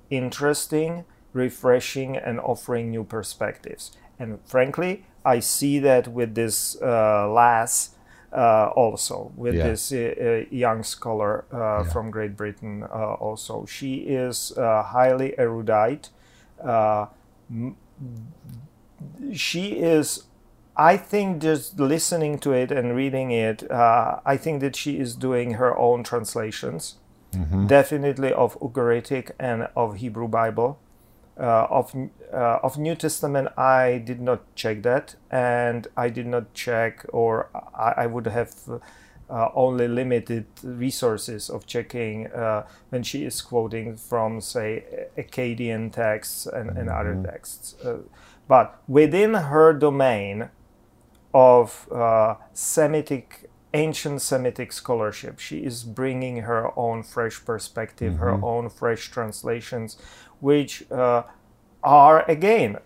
interesting 0.10 1.04
refreshing 1.38 2.18
and 2.28 2.40
offering 2.40 2.86
new 2.96 3.04
perspectives 3.04 3.92
and 4.20 4.40
frankly 4.46 4.92
i 5.26 5.40
see 5.40 5.80
that 5.80 6.08
with 6.08 6.34
this 6.36 6.58
uh, 6.82 7.30
lass 7.40 7.92
uh, 8.34 8.68
also 8.76 9.32
with 9.38 9.56
Yeah. 9.56 9.70
this 9.70 9.92
uh, 9.92 9.98
uh, 9.98 10.56
young 10.66 10.84
scholar 10.84 11.46
uh, 11.52 11.84
from 11.92 12.12
Great 12.12 12.36
Britain. 12.36 12.84
Uh, 12.84 13.14
also, 13.28 13.66
she 13.66 13.94
is 14.24 14.52
uh, 14.58 14.84
highly 14.84 15.30
erudite. 15.40 16.10
Uh, 16.62 17.06
m- 17.50 17.78
she 19.34 19.80
is. 19.80 20.24
I 20.76 20.98
think 20.98 21.42
just 21.42 21.80
listening 21.80 22.38
to 22.40 22.52
it 22.52 22.72
and 22.72 22.96
reading 22.96 23.32
it, 23.32 23.70
uh, 23.72 24.20
I 24.26 24.38
think 24.38 24.62
that 24.62 24.76
she 24.76 25.00
is 25.00 25.16
doing 25.16 25.54
her 25.54 25.76
own 25.78 26.04
translations, 26.04 26.98
definitely 27.68 28.32
of 28.34 28.60
Ugaritic 28.60 29.32
and 29.40 29.70
of 29.76 29.96
Hebrew 29.98 30.28
Bible. 30.28 30.78
Uh, 31.40 31.68
of 31.70 31.94
uh, 32.34 32.60
of 32.64 32.78
New 32.78 32.96
Testament, 32.96 33.48
I 33.58 34.00
did 34.04 34.20
not 34.20 34.56
check 34.56 34.82
that, 34.84 35.16
and 35.30 35.88
I 35.96 36.10
did 36.10 36.26
not 36.26 36.54
check, 36.56 37.06
or 37.14 37.50
I, 37.76 38.04
I 38.04 38.06
would 38.08 38.26
have 38.26 38.56
uh, 39.30 39.50
only 39.54 39.88
limited 39.88 40.46
resources 40.64 41.50
of 41.50 41.66
checking 41.66 42.28
uh, 42.28 42.66
when 42.90 43.04
she 43.04 43.26
is 43.26 43.42
quoting 43.42 43.98
from, 43.98 44.42
say, 44.42 45.08
Akkadian 45.18 45.92
texts 45.92 46.48
and, 46.48 46.70
and 46.78 46.90
other 46.90 47.22
texts. 47.24 47.76
Uh, 47.84 47.98
but 48.48 48.82
within 48.88 49.34
her 49.34 49.74
domain 49.74 50.50
of 51.34 51.92
uh, 51.92 52.36
Semitic, 52.54 53.50
ancient 53.74 54.22
Semitic 54.22 54.72
scholarship, 54.72 55.40
she 55.40 55.60
is 55.60 55.84
bringing 55.84 56.38
her 56.38 56.72
own 56.80 57.04
fresh 57.04 57.44
perspective, 57.44 58.18
her 58.18 58.40
own 58.44 58.70
fresh 58.70 59.12
translations, 59.12 59.98
which 60.40 60.84
uh, 60.92 61.24
are 61.84 62.24
again 62.28 62.78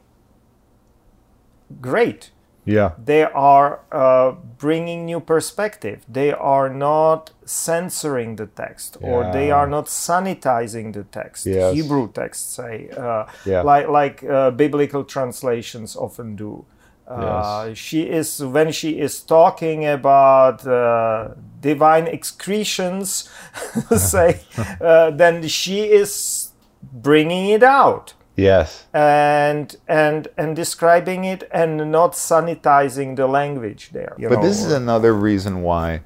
great 1.79 2.31
Yeah. 2.65 2.91
they 3.03 3.23
are 3.23 3.79
uh, 3.91 4.31
bringing 4.59 5.05
new 5.05 5.19
perspective 5.19 5.97
they 6.07 6.31
are 6.31 6.69
not 6.69 7.31
censoring 7.45 8.35
the 8.35 8.45
text 8.45 8.97
or 9.01 9.23
they 9.33 9.49
are 9.51 9.67
not 9.67 9.87
sanitizing 9.87 10.93
the 10.93 11.03
text 11.03 11.45
Yes. 11.47 11.73
hebrew 11.73 12.11
texts 12.11 12.53
say 12.55 12.89
uh, 12.95 13.25
Yeah. 13.45 13.63
like 13.63 13.87
like 13.89 14.23
uh, 14.23 14.51
biblical 14.51 15.03
translations 15.03 15.95
often 15.95 16.35
do 16.35 16.65
uh, 17.07 17.65
Yes. 17.67 17.77
she 17.77 18.01
is 18.03 18.39
when 18.43 18.71
she 18.71 18.89
is 18.99 19.23
talking 19.23 19.85
about 19.85 20.65
uh, 20.67 21.29
divine 21.61 22.07
excretions 22.07 23.27
say 23.97 24.39
uh, 24.81 25.09
then 25.17 25.47
she 25.47 25.79
is 26.01 26.40
bringing 26.81 27.49
it 27.49 27.63
out. 27.63 28.13
Yes. 28.37 28.85
and 28.93 29.75
and 29.87 30.27
and 30.37 30.55
describing 30.55 31.25
it 31.25 31.47
and 31.51 31.91
not 31.91 32.13
sanitizing 32.13 33.15
the 33.17 33.27
language 33.27 33.89
there 33.91 34.15
you 34.17 34.29
But 34.29 34.37
know, 34.39 34.47
this 34.47 34.63
is 34.63 34.71
another 34.71 35.13
reason 35.13 35.61
why 35.61 36.01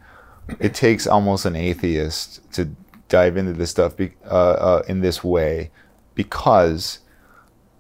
it 0.59 0.73
takes 0.73 1.07
almost 1.07 1.45
an 1.45 1.55
atheist 1.55 2.51
to 2.53 2.69
dive 3.09 3.38
into 3.38 3.53
this 3.53 3.71
stuff 3.71 3.95
be, 3.95 4.11
uh, 4.25 4.29
uh, 4.29 4.83
in 4.88 5.01
this 5.01 5.23
way, 5.23 5.71
because 6.13 6.99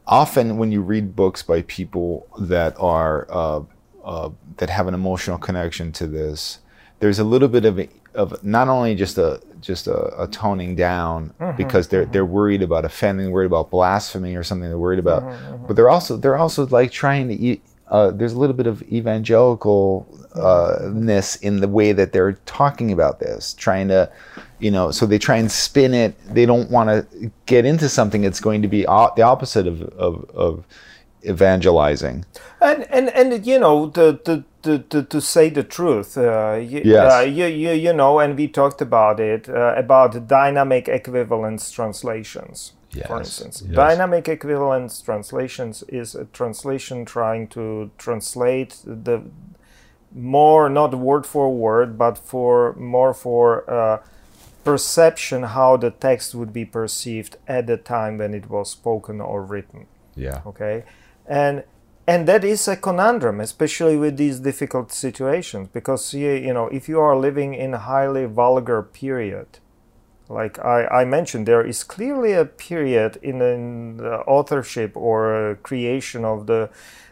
often 0.07 0.57
when 0.57 0.71
you 0.71 0.81
read 0.81 1.15
books 1.15 1.41
by 1.43 1.61
people 1.63 2.27
that 2.39 2.75
are 2.79 3.27
uh, 3.29 3.61
uh, 4.03 4.29
that 4.57 4.69
have 4.69 4.87
an 4.87 4.93
emotional 4.93 5.37
connection 5.37 5.91
to 5.91 6.07
this, 6.07 6.59
there's 6.99 7.19
a 7.19 7.23
little 7.23 7.47
bit 7.47 7.65
of 7.65 7.79
of 8.15 8.43
not 8.43 8.67
only 8.67 8.95
just 8.95 9.17
a 9.17 9.41
just 9.61 9.87
a, 9.87 10.23
a 10.23 10.27
toning 10.27 10.75
down 10.75 11.33
mm-hmm. 11.39 11.57
because 11.57 11.87
they're 11.87 12.05
they're 12.05 12.23
mm-hmm. 12.23 12.33
worried 12.33 12.61
about 12.61 12.85
offending, 12.85 13.31
worried 13.31 13.47
about 13.47 13.69
blasphemy 13.69 14.35
or 14.35 14.43
something. 14.43 14.69
They're 14.69 14.79
worried 14.79 14.99
about, 14.99 15.23
mm-hmm, 15.23 15.65
but 15.67 15.75
they're 15.75 15.89
also 15.89 16.17
they're 16.17 16.37
also 16.37 16.65
like 16.67 16.91
trying 16.91 17.27
to 17.27 17.35
eat. 17.35 17.61
Uh, 17.87 18.09
there's 18.09 18.33
a 18.33 18.39
little 18.39 18.55
bit 18.55 18.65
of 18.65 18.81
evangelical 18.91 20.07
uh, 20.35 20.91
in 21.41 21.59
the 21.61 21.67
way 21.67 21.91
that 21.91 22.11
they're 22.11 22.33
talking 22.45 22.91
about 22.91 23.19
this, 23.19 23.53
trying 23.53 23.87
to, 23.87 24.11
you 24.59 24.71
know, 24.71 24.91
so 24.91 25.05
they 25.05 25.19
try 25.19 25.37
and 25.37 25.51
spin 25.51 25.93
it. 25.93 26.15
They 26.33 26.45
don't 26.45 26.69
want 26.71 26.89
to 26.89 27.31
get 27.45 27.63
into 27.63 27.87
something 27.87 28.21
that's 28.21 28.39
going 28.39 28.61
to 28.63 28.67
be 28.67 28.87
o- 28.87 29.13
the 29.15 29.21
opposite 29.21 29.67
of, 29.67 29.83
of, 29.83 30.29
of 30.31 30.65
evangelizing. 31.25 32.25
and 32.61 32.83
and 32.89 33.09
and 33.09 33.45
you 33.45 33.59
know 33.59 33.89
to 33.89 34.17
to 34.25 34.43
to, 34.63 34.79
to, 34.79 35.03
to 35.03 35.21
say 35.21 35.49
the 35.49 35.63
truth 35.63 36.17
uh, 36.17 36.53
you, 36.71 36.81
Yes. 36.83 37.13
uh, 37.13 37.19
you, 37.25 37.45
you 37.45 37.71
you 37.71 37.93
know 37.93 38.19
and 38.19 38.35
we 38.37 38.47
talked 38.47 38.81
about 38.81 39.19
it 39.19 39.47
uh, 39.49 39.73
about 39.77 40.27
dynamic 40.27 40.87
equivalence 40.87 41.69
translations 41.71 42.73
Yes. 42.91 43.07
for 43.07 43.17
instance 43.19 43.61
yes. 43.65 43.75
dynamic 43.75 44.27
equivalence 44.27 45.01
translations 45.01 45.83
is 45.89 46.15
a 46.15 46.25
translation 46.25 47.05
trying 47.05 47.47
to 47.49 47.91
translate 47.97 48.77
the 48.85 49.21
more 50.13 50.69
not 50.69 50.95
word 50.95 51.25
for 51.25 51.53
word 51.53 51.97
but 51.97 52.17
for 52.17 52.73
more 52.75 53.13
for 53.13 53.69
uh, 53.69 53.97
perception 54.63 55.43
how 55.43 55.77
the 55.77 55.91
text 55.91 56.33
would 56.33 56.51
be 56.53 56.65
perceived 56.65 57.37
at 57.47 57.67
the 57.67 57.77
time 57.77 58.17
when 58.17 58.33
it 58.33 58.49
was 58.49 58.71
spoken 58.71 59.21
or 59.21 59.41
written 59.43 59.85
Yeah. 60.15 60.41
okay 60.45 60.83
and 61.27 61.63
and 62.07 62.27
that 62.27 62.43
is 62.43 62.67
a 62.67 62.75
conundrum 62.75 63.39
especially 63.39 63.97
with 63.97 64.17
these 64.17 64.39
difficult 64.39 64.91
situations 64.91 65.67
because 65.73 66.13
you, 66.13 66.31
you 66.31 66.53
know 66.53 66.67
if 66.67 66.87
you 66.87 66.99
are 66.99 67.15
living 67.17 67.53
in 67.53 67.73
a 67.73 67.79
highly 67.79 68.25
vulgar 68.25 68.83
period 68.83 69.47
like 70.29 70.57
I, 70.59 70.87
I 70.87 71.05
mentioned 71.05 71.47
there 71.47 71.65
is 71.65 71.83
clearly 71.83 72.33
a 72.33 72.45
period 72.45 73.17
in, 73.21 73.41
in 73.41 73.97
the 73.97 74.19
authorship 74.21 74.95
or 74.95 75.51
uh, 75.51 75.55
creation 75.55 76.25
of 76.25 76.47
the 76.47 76.69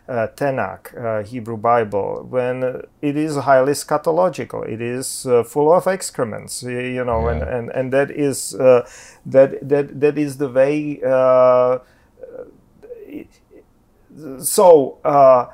uh, 0.10 0.28
Tanakh, 0.36 0.97
uh, 0.97 1.23
Hebrew 1.23 1.56
Bible, 1.56 2.26
when 2.30 2.63
uh, 2.63 2.82
it 3.02 3.15
is 3.15 3.38
highly 3.38 3.73
scatological. 3.73 4.67
It 4.67 4.82
is 4.82 5.26
uh, 5.26 5.43
full 5.43 5.71
of 5.71 5.88
excrements, 5.88 6.63
you 6.63 7.06
know, 7.06 7.28
and, 7.28 7.39
Yeah. 7.39 7.56
and, 7.58 7.69
and 7.69 7.93
that 7.93 8.12
is 8.12 8.54
uh, 8.56 8.86
that 9.26 9.67
that 9.69 9.99
that 10.02 10.17
is 10.17 10.38
the 10.38 10.49
way. 10.49 10.99
So 14.39 14.99
uh, 15.04 15.45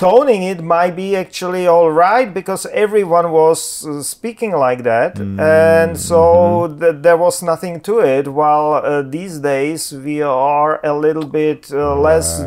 toning 0.00 0.42
it 0.42 0.62
might 0.62 0.96
be 0.96 1.14
actually 1.14 1.66
all 1.66 1.90
right 1.92 2.32
because 2.32 2.64
everyone 2.72 3.30
was 3.32 3.86
uh, 3.86 4.02
speaking 4.02 4.52
like 4.52 4.82
that 4.82 5.18
and 5.18 6.00
so 6.00 6.74
th- 6.80 7.02
there 7.02 7.18
was 7.18 7.42
nothing 7.42 7.78
to 7.80 7.98
it 8.00 8.26
while 8.26 8.72
uh, 8.82 9.02
these 9.02 9.38
days 9.40 9.92
we 9.92 10.22
are 10.22 10.80
a 10.86 10.94
little 10.96 11.26
bit 11.26 11.70
uh, 11.70 11.94
less 12.00 12.40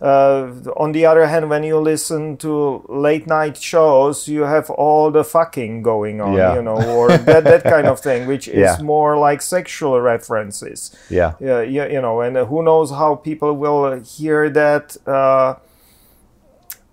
uh, 0.00 0.50
on 0.78 0.92
the 0.92 1.04
other 1.04 1.26
hand 1.26 1.50
when 1.50 1.62
you 1.62 1.76
listen 1.78 2.38
to 2.38 2.82
late 2.88 3.26
night 3.26 3.56
shows 3.58 4.26
you 4.26 4.42
have 4.44 4.70
all 4.70 5.10
the 5.10 5.24
fucking 5.24 5.82
going 5.82 6.22
on 6.22 6.32
Yeah. 6.32 6.54
you 6.54 6.62
know 6.62 6.80
or 6.96 7.08
that, 7.18 7.44
that 7.44 7.64
kind 7.64 7.86
of 7.86 8.00
thing 8.00 8.26
which 8.26 8.48
is 8.48 8.54
Yeah. 8.56 8.76
more 8.82 9.18
like 9.18 9.42
sexual 9.42 10.00
references 10.00 10.90
Yeah. 11.10 11.32
yeah, 11.38 11.60
yeah, 11.60 11.86
you 11.86 12.00
know, 12.00 12.22
and 12.22 12.34
uh, 12.38 12.46
who 12.46 12.62
knows 12.62 12.90
how 12.90 13.16
people 13.16 13.52
will 13.56 14.00
hear 14.00 14.48
that. 14.50 14.96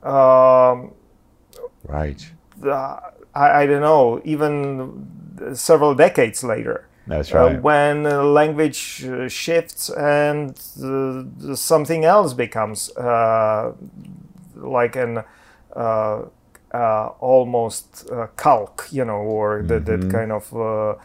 Uh, 0.04 0.72
um, 0.72 0.92
Right. 1.88 2.32
the, 2.60 2.72
I, 3.34 3.62
I 3.62 3.66
don't 3.66 3.82
know, 3.82 4.22
even 4.24 5.08
several 5.56 5.96
decades 5.96 6.44
later. 6.44 6.88
That's 7.08 7.34
Uh, 7.34 7.38
right. 7.46 7.62
when 7.62 8.06
uh, 8.06 8.24
language 8.24 9.06
uh, 9.06 9.28
shifts 9.28 9.90
and 9.90 10.52
uh, 10.84 11.56
something 11.56 12.06
else 12.06 12.34
becomes 12.34 12.90
uh, 12.98 13.74
like 14.56 14.96
an 14.96 15.24
uh, 15.76 16.22
uh, 16.74 17.08
almost 17.20 18.10
uh, 18.12 18.28
calque, 18.38 18.88
you 18.92 19.06
know, 19.06 19.18
or 19.18 19.64
that, 19.64 19.86
that 19.86 20.10
kind 20.10 20.32
of 20.32 20.54
uh, 20.56 20.96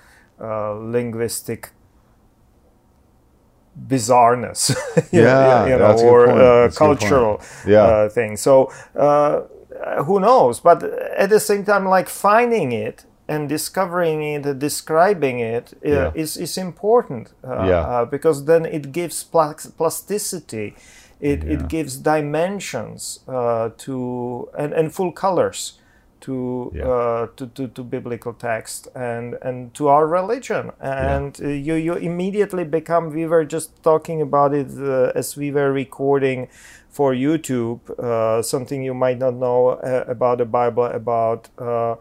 uh, 0.41 0.75
linguistic 0.75 1.71
bizarreness, 3.77 4.71
you 5.13 5.23
know, 5.23 5.29
Yeah, 5.29 5.67
you 5.67 5.77
know, 5.79 5.99
or 6.09 6.29
uh, 6.29 6.35
That's 6.63 6.77
a 6.77 6.79
good 6.79 6.87
point. 6.87 7.01
cultural 7.01 7.41
Yeah. 7.67 7.83
uh, 7.85 8.09
thing. 8.09 8.37
So 8.37 8.71
uh, 8.95 9.43
who 10.05 10.21
knows? 10.21 10.61
But 10.61 10.83
at 11.17 11.29
the 11.31 11.41
same 11.41 11.65
time, 11.65 11.87
like 11.89 12.09
finding 12.09 12.73
it 12.73 13.05
and 13.29 13.49
discovering 13.49 14.23
it, 14.23 14.59
describing 14.59 15.41
it 15.41 15.75
uh, 15.85 15.89
Yeah. 15.91 16.13
is 16.15 16.37
is 16.37 16.57
important. 16.59 17.33
Uh, 17.45 17.67
Yeah. 17.69 17.81
uh, 17.81 18.05
because 18.11 18.45
then 18.45 18.65
it 18.67 18.93
gives 18.93 19.25
plas- 19.25 19.71
plasticity. 19.77 20.75
It, 21.21 21.45
it 21.45 21.69
gives 21.69 21.97
dimensions 21.97 23.21
uh, 23.27 23.71
to 23.79 24.49
and, 24.59 24.73
and 24.75 24.93
full 24.95 25.13
colors 25.13 25.79
to, 26.21 26.73
Yeah. 26.75 26.87
uh, 26.89 27.27
to, 27.37 27.47
to 27.47 27.69
to 27.69 27.83
biblical 27.85 28.33
text 28.33 28.89
and 28.95 29.35
and 29.43 29.73
to 29.75 29.89
our 29.89 30.07
religion 30.07 30.73
and 30.81 31.39
uh, 31.43 31.49
you 31.49 31.75
you 31.75 31.95
immediately 31.95 32.65
become 32.65 33.11
we 33.11 33.27
were 33.27 33.45
just 33.45 33.83
talking 33.83 34.23
about 34.23 34.55
it 34.55 34.69
uh, 34.79 35.13
as 35.15 35.37
we 35.37 35.51
were 35.53 35.73
recording 35.73 36.49
for 36.89 37.13
YouTube 37.15 37.81
uh, 37.99 38.43
something 38.43 38.83
you 38.83 38.95
might 38.95 39.19
not 39.19 39.35
know 39.35 39.69
uh, 39.69 40.05
about 40.09 40.39
the 40.39 40.45
Bible 40.47 40.85
about 40.87 41.49
uh, 41.59 41.97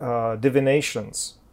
uh, 0.00 0.36
divinations 0.36 1.34
Yeah. 1.34 1.47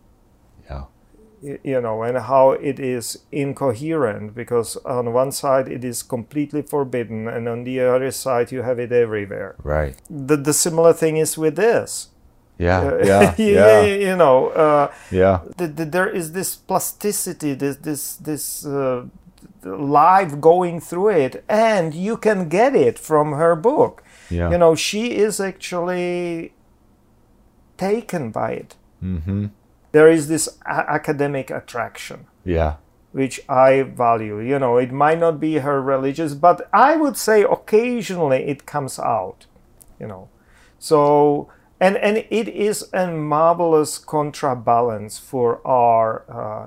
You 1.63 1.81
know, 1.81 2.03
and 2.03 2.17
how 2.17 2.51
it 2.51 2.79
is 2.79 3.19
incoherent 3.31 4.34
because 4.36 4.77
on 4.86 5.13
one 5.13 5.31
side 5.31 5.67
it 5.67 5.84
is 5.84 6.03
completely 6.03 6.62
forbidden, 6.62 7.27
and 7.27 7.47
on 7.47 7.63
the 7.63 7.79
other 7.81 8.12
side 8.12 8.51
you 8.51 8.63
have 8.63 8.79
it 8.79 8.91
everywhere. 8.91 9.55
Right. 9.63 9.95
The, 10.10 10.38
the 10.38 10.53
similar 10.53 10.93
thing 10.93 11.17
is 11.17 11.38
with 11.38 11.55
this. 11.55 12.10
Yeah. 12.58 12.81
Uh, 12.81 12.97
Yeah. 13.05 13.36
you, 13.47 13.53
Yeah. 13.55 13.81
you 14.10 14.15
know, 14.15 14.49
uh, 14.49 14.88
Yeah. 15.12 15.39
th- 15.58 15.75
th- 15.75 15.91
there 15.91 16.10
is 16.10 16.31
this 16.31 16.55
plasticity, 16.55 17.53
this 17.55 17.75
this 17.77 18.15
this 18.17 18.65
uh, 18.65 19.03
life 19.63 20.39
going 20.39 20.79
through 20.81 21.10
it, 21.25 21.43
and 21.49 21.93
you 21.93 22.17
can 22.17 22.49
get 22.49 22.75
it 22.75 22.99
from 22.99 23.34
her 23.34 23.55
book. 23.55 24.03
Yeah. 24.29 24.51
You 24.51 24.58
know, 24.58 24.75
she 24.75 25.03
is 25.25 25.39
actually 25.39 26.51
taken 27.77 28.31
by 28.31 28.51
it. 28.51 28.75
Mm-hmm. 29.03 29.45
There 29.95 30.10
is 30.17 30.23
this 30.27 30.45
a- 30.77 30.88
academic 30.99 31.47
attraction. 31.60 32.19
Yeah. 32.58 32.73
which 33.21 33.39
I 33.47 33.69
value. 34.05 34.38
You 34.51 34.58
know, 34.63 34.73
it 34.86 34.91
might 34.91 35.19
not 35.25 35.36
be 35.39 35.53
her 35.67 35.77
religious, 35.95 36.31
but 36.47 36.58
I 36.73 36.91
would 37.01 37.15
say 37.27 37.38
occasionally 37.58 38.41
it 38.53 38.60
comes 38.73 38.99
out. 38.99 39.39
You 40.01 40.08
know, 40.12 40.23
so 40.79 40.99
and 41.79 41.95
and 42.08 42.15
it 42.39 42.47
is 42.69 42.77
a 42.93 43.05
marvelous 43.08 43.91
contrabalance 44.15 45.15
for 45.31 45.47
our 45.65 46.08
uh, 46.39 46.65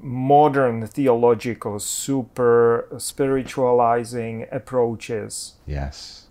modern 0.00 0.76
theological 0.96 1.78
super 1.78 2.86
spiritualizing 2.98 4.46
approaches 4.50 5.54
Yes. 5.66 6.26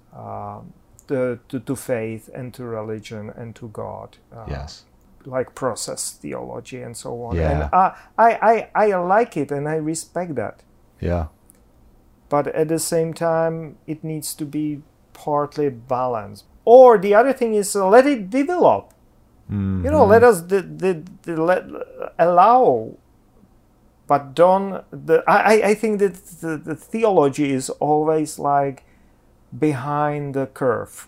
to, 1.07 1.39
to, 1.49 1.59
to 1.59 1.75
faith 1.75 2.29
and 2.33 2.53
to 2.53 2.63
religion 2.65 3.31
and 3.35 3.55
to 3.55 3.67
God. 3.69 4.17
Uh, 4.35 4.45
Yes. 4.49 4.83
Like 5.25 5.55
process 5.55 6.11
theology 6.11 6.81
and 6.81 6.95
so 6.95 7.23
on. 7.23 7.35
Yeah. 7.35 7.51
And 7.51 7.63
I, 7.73 7.95
I, 8.17 8.69
I, 8.75 8.91
I 8.91 8.95
like 8.97 9.37
it 9.37 9.51
and 9.51 9.67
I 9.67 9.75
respect 9.75 10.35
that. 10.35 10.63
Yeah. 10.99 11.27
But 12.29 12.47
at 12.47 12.67
the 12.67 12.79
same 12.79 13.13
time, 13.13 13.77
it 13.87 14.03
needs 14.03 14.33
to 14.35 14.45
be 14.45 14.81
partly 15.13 15.69
balanced. 15.69 16.45
Or 16.65 16.97
the 16.97 17.13
other 17.13 17.33
thing 17.33 17.53
is 17.53 17.75
uh, 17.75 17.87
let 17.87 18.07
it 18.07 18.29
develop. 18.29 18.93
You 19.49 19.91
know, 19.91 20.05
let 20.05 20.23
us 20.23 20.41
the, 20.41 20.61
the, 20.61 21.03
the, 21.23 21.35
let, 21.39 21.65
allow, 22.17 22.93
but 24.07 24.33
don't. 24.33 24.83
The, 24.89 25.23
I, 25.27 25.37
I- 25.55 25.67
I 25.69 25.73
think 25.75 25.99
that 25.99 26.15
the, 26.41 26.57
the 26.57 26.75
theology 26.75 27.51
is 27.51 27.69
always 27.69 28.39
like 28.39 28.83
behind 29.57 30.33
the 30.33 30.47
curve. 30.47 31.07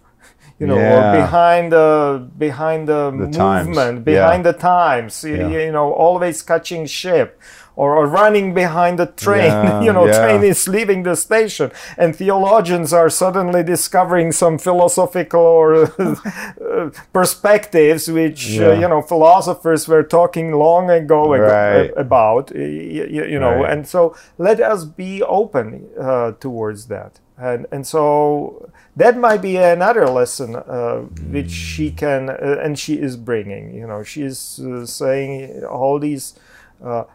You 0.59 0.67
know, 0.67 0.77
Yeah. 0.77 0.95
or 0.95 1.17
behind 1.21 1.71
the 1.71 2.27
behind 2.37 2.87
the, 2.87 3.11
times. 3.33 3.67
movement, 3.67 3.97
Yeah. 3.97 4.13
behind 4.13 4.45
the 4.45 4.53
times. 4.53 5.23
Yeah. 5.23 5.47
You 5.49 5.71
know, 5.71 5.91
always 5.91 6.41
catching 6.41 6.85
ship, 6.87 7.29
or, 7.75 7.89
or 7.97 8.05
running 8.07 8.53
behind 8.53 8.97
the 8.99 9.05
train. 9.25 9.51
Yeah, 9.65 9.81
you 9.85 9.91
know, 9.91 10.05
yeah. 10.07 10.17
train 10.19 10.43
is 10.43 10.65
leaving 10.67 11.03
the 11.03 11.15
station, 11.15 11.71
and 11.97 12.15
theologians 12.15 12.93
are 12.93 13.09
suddenly 13.09 13.63
discovering 13.63 14.31
some 14.31 14.57
philosophical 14.57 15.41
or 15.41 15.91
uh, 15.99 16.89
perspectives 17.11 18.07
which 18.09 18.57
uh, 18.59 18.71
you 18.81 18.87
know 18.87 19.01
philosophers 19.01 19.87
were 19.87 20.03
talking 20.03 20.47
long 20.53 20.89
ago 20.89 21.33
ag- 21.35 21.91
about. 21.97 22.51
y- 22.55 22.61
y- 22.61 23.29
You, 23.33 23.39
know, 23.39 23.55
Right. 23.61 23.71
and 23.71 23.87
so 23.87 24.15
let 24.37 24.57
us 24.73 24.85
be 24.85 25.21
open 25.41 25.67
uh, 25.99 26.31
towards 26.39 26.81
that, 26.87 27.11
and 27.37 27.65
and 27.71 27.85
so 27.85 28.71
that 28.95 29.17
might 29.17 29.41
be 29.41 29.57
another 29.57 30.07
lesson 30.07 30.55
uh, 30.55 30.99
which 31.29 31.51
she 31.51 31.91
can 31.91 32.29
uh, 32.29 32.59
and 32.63 32.79
she 32.79 32.95
is 32.95 33.17
bringing. 33.17 33.73
You 33.73 33.87
know, 33.87 34.03
she 34.03 34.21
is 34.23 34.59
uh, 34.59 34.85
saying 34.85 35.63
all 35.65 35.99
these. 35.99 36.37
Uh, 36.83 37.05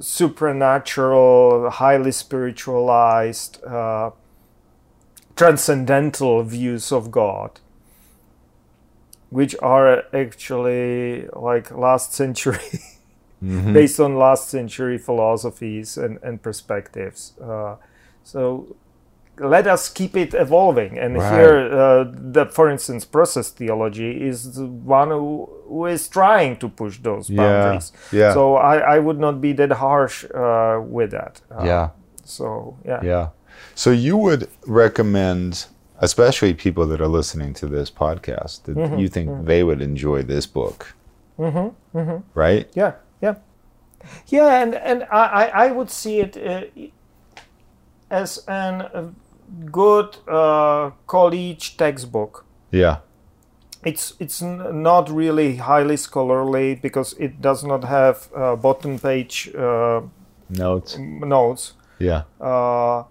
supernatural, 0.00 1.70
highly 1.70 2.10
spiritualized, 2.10 3.62
uh, 3.64 4.10
transcendental 5.36 6.42
views 6.42 6.92
of 6.92 7.10
God, 7.10 7.60
which 9.30 9.54
are 9.62 10.04
actually 10.14 11.26
like 11.32 11.70
last 11.70 12.12
century, 12.12 12.80
based 13.42 14.00
on 14.00 14.16
last 14.16 14.48
century 14.48 14.98
philosophies 14.98 15.96
and, 15.96 16.18
and 16.22 16.42
perspectives. 16.42 17.32
So 18.24 18.76
let 19.38 19.66
us 19.66 19.88
keep 19.88 20.16
it 20.16 20.32
evolving. 20.34 20.98
And 20.98 21.16
Right. 21.16 21.32
here, 21.38 21.56
uh, 21.72 22.04
the, 22.34 22.46
for 22.46 22.70
instance, 22.70 23.04
process 23.04 23.50
theology 23.50 24.10
is 24.28 24.54
the 24.54 24.66
one 24.66 25.10
who, 25.10 25.48
who 25.68 25.86
is 25.86 26.08
trying 26.08 26.56
to 26.58 26.68
push 26.68 26.98
those 26.98 27.28
boundaries. 27.28 27.92
Yeah. 28.12 28.20
yeah. 28.20 28.32
So 28.34 28.56
I, 28.56 28.96
I 28.96 28.98
would 29.00 29.18
not 29.18 29.40
be 29.40 29.52
that 29.54 29.72
harsh 29.72 30.24
uh, 30.34 30.80
with 30.96 31.10
that. 31.10 31.40
Uh, 31.50 31.64
yeah. 31.64 31.88
So 32.24 32.76
yeah. 32.84 33.00
Yeah. 33.04 33.26
So 33.74 33.90
you 33.90 34.16
would 34.16 34.48
recommend, 34.66 35.66
especially 35.98 36.54
people 36.54 36.86
that 36.86 37.00
are 37.00 37.08
listening 37.18 37.54
to 37.54 37.66
this 37.66 37.90
podcast, 37.90 38.62
that 38.64 38.76
Mm-hmm. 38.76 38.98
you 38.98 39.08
think 39.08 39.46
they 39.46 39.62
would 39.64 39.80
enjoy 39.82 40.22
this 40.22 40.46
book. 40.46 40.94
Mm-hmm. 41.38 42.16
Right? 42.34 42.68
Yeah, 42.74 42.92
yeah, 43.20 43.34
yeah, 44.28 44.62
and 44.62 44.74
and 44.74 45.02
I 45.10 45.24
I, 45.42 45.66
I 45.66 45.72
would 45.72 45.90
see 45.90 46.20
it 46.20 46.36
uh, 46.36 46.62
as 48.10 48.46
a 48.48 49.10
good 49.70 50.16
uh, 50.28 50.90
college 51.06 51.76
textbook. 51.76 52.44
Yeah. 52.70 52.96
It's 53.84 54.14
it's 54.18 54.40
not 54.42 55.10
really 55.10 55.56
highly 55.56 55.96
scholarly 55.96 56.74
because 56.82 57.12
it 57.18 57.40
does 57.42 57.62
not 57.64 57.84
have 57.84 58.28
uh, 58.34 58.56
bottom 58.56 58.98
page 58.98 59.50
uh, 59.54 60.00
Notes. 60.48 60.96
notes. 60.98 61.74
Yeah. 61.98 62.22
Uh, 62.40 63.04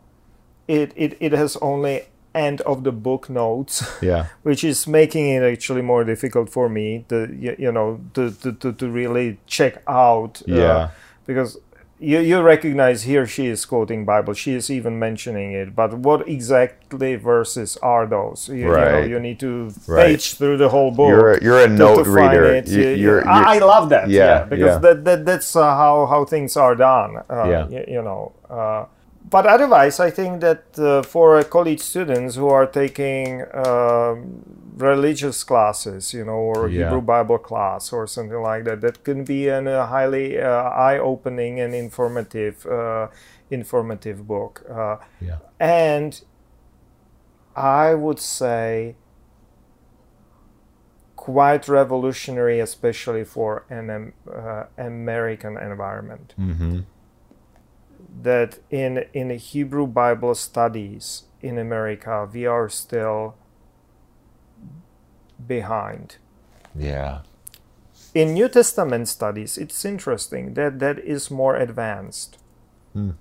it, 0.67 0.91
it 0.95 1.17
it 1.19 1.31
has 1.33 1.57
only 1.61 2.01
end 2.35 2.61
of 2.61 2.83
the 2.83 2.91
book 2.91 3.29
notes. 3.29 3.83
Yeah. 4.01 4.25
which 4.43 4.63
is 4.63 4.87
making 4.87 5.29
it 5.29 5.43
actually 5.43 5.81
more 5.83 6.03
difficult 6.03 6.49
for 6.49 6.69
me 6.69 7.05
to 7.09 7.27
you 7.59 7.71
know 7.71 7.99
to 8.13 8.31
to, 8.31 8.51
to, 8.53 8.73
to 8.73 8.87
really 8.89 9.37
check 9.45 9.83
out 9.87 10.41
uh, 10.49 10.55
Yeah. 10.55 10.89
because 11.27 11.59
you, 11.99 12.19
you 12.19 12.41
recognize 12.41 13.03
here 13.03 13.25
she 13.25 13.47
is 13.47 13.65
quoting 13.65 14.03
Bible. 14.05 14.33
She 14.33 14.53
is 14.53 14.69
even 14.69 14.99
mentioning 14.99 15.53
it. 15.53 15.75
But 15.75 15.93
what 15.93 16.27
exactly 16.27 17.15
verses 17.15 17.77
are 17.77 18.05
those? 18.05 18.49
You, 18.49 18.71
Right. 18.71 18.85
you, 18.85 18.99
know, 19.01 19.05
you 19.07 19.19
need 19.19 19.39
to 19.39 19.73
Right. 19.87 20.07
page 20.07 20.35
through 20.35 20.57
the 20.57 20.69
whole 20.69 20.91
book. 20.91 21.09
You're 21.09 21.33
a, 21.33 21.43
you're 21.43 21.59
a 21.59 21.67
to- 21.67 21.73
note 21.73 22.03
to 22.03 22.09
reader. 22.09 22.61
You, 22.65 22.81
You- 22.81 22.95
you're, 22.95 23.27
I, 23.27 23.55
I 23.55 23.59
love 23.59 23.89
that. 23.89 24.09
Yeah, 24.09 24.25
Yeah, 24.25 24.43
because 24.45 24.73
yeah. 24.75 24.77
That, 24.79 25.05
that 25.05 25.25
that's 25.25 25.55
uh, 25.55 25.61
how 25.63 26.05
how 26.07 26.25
things 26.25 26.57
are 26.57 26.75
done. 26.75 27.17
Uh, 27.29 27.67
Yeah. 27.69 27.83
you 27.87 28.01
know. 28.01 28.33
Uh, 28.49 28.85
but 29.33 29.47
otherwise, 29.47 29.99
I 29.99 30.11
think 30.11 30.41
that 30.41 30.63
uh, 30.77 31.01
for 31.01 31.37
uh, 31.39 31.43
college 31.43 31.79
students 31.79 32.35
who 32.35 32.49
are 32.49 32.67
taking 32.67 33.41
um, 33.65 34.43
religious 34.77 35.43
classes, 35.43 36.13
you 36.13 36.23
know, 36.23 36.41
or 36.51 36.69
Yeah. 36.69 36.77
Hebrew 36.77 37.01
Bible 37.01 37.39
class 37.39 37.91
or 37.91 38.05
something 38.05 38.41
like 38.51 38.63
that, 38.65 38.81
that 38.81 39.03
can 39.03 39.23
be 39.23 39.49
an, 39.49 39.67
a 39.67 39.87
highly 39.87 40.27
uh, 40.39 40.69
eye-opening 40.87 41.59
and 41.59 41.73
informative, 41.73 42.57
uh, 42.67 43.07
informative 43.49 44.19
book. 44.27 44.53
Uh, 44.69 44.97
yeah. 45.19 45.39
and 45.59 46.11
I 47.55 47.95
would 47.95 48.19
say 48.19 48.95
quite 51.15 51.67
revolutionary, 51.67 52.59
especially 52.59 53.23
for 53.23 53.65
an 53.69 53.89
um, 53.89 54.13
uh, 54.31 54.65
American 54.77 55.57
environment. 55.57 56.35
Mm-hmm. 56.39 56.79
That 58.21 58.59
in 58.69 59.05
in 59.13 59.31
Hebrew 59.31 59.87
Bible 59.87 60.35
studies 60.35 61.23
in 61.41 61.57
America, 61.57 62.29
we 62.31 62.45
are 62.45 62.69
still 62.69 63.35
behind. 65.47 66.17
Yeah. 66.75 67.21
In 68.13 68.33
New 68.33 68.47
Testament 68.47 69.07
studies, 69.07 69.57
it's 69.57 69.83
interesting 69.85 70.53
that 70.53 70.79
that 70.79 70.99
is 70.99 71.31
more 71.31 71.55
advanced. 71.55 72.37
Hmm. 72.93 73.11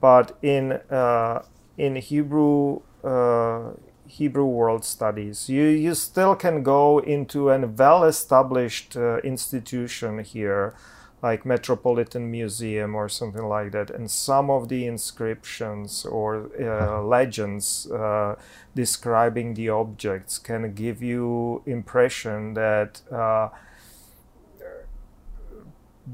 But 0.00 0.36
in 0.42 0.72
uh, 0.90 1.42
in 1.78 1.96
Hebrew 1.96 2.80
uh, 3.02 3.72
Hebrew 4.06 4.44
world 4.44 4.84
studies, 4.84 5.48
you 5.48 5.64
you 5.64 5.94
still 5.94 6.36
can 6.36 6.62
go 6.62 6.98
into 6.98 7.50
a 7.50 7.66
well-established 7.66 8.96
uh, 8.96 9.18
institution 9.18 10.18
here, 10.18 10.74
like 11.22 11.46
Metropolitan 11.46 12.30
Museum 12.30 12.94
or 12.96 13.08
something 13.08 13.44
like 13.44 13.70
that, 13.72 13.90
and 13.90 14.10
some 14.10 14.50
of 14.50 14.68
the 14.68 14.86
inscriptions 14.86 16.04
or 16.04 16.50
uh, 16.60 17.00
legends 17.02 17.90
uh, 17.90 18.34
describing 18.74 19.54
the 19.54 19.68
objects 19.68 20.38
can 20.38 20.74
give 20.74 21.02
you 21.02 21.62
impression 21.66 22.54
that. 22.54 23.00
Uh, 23.10 23.48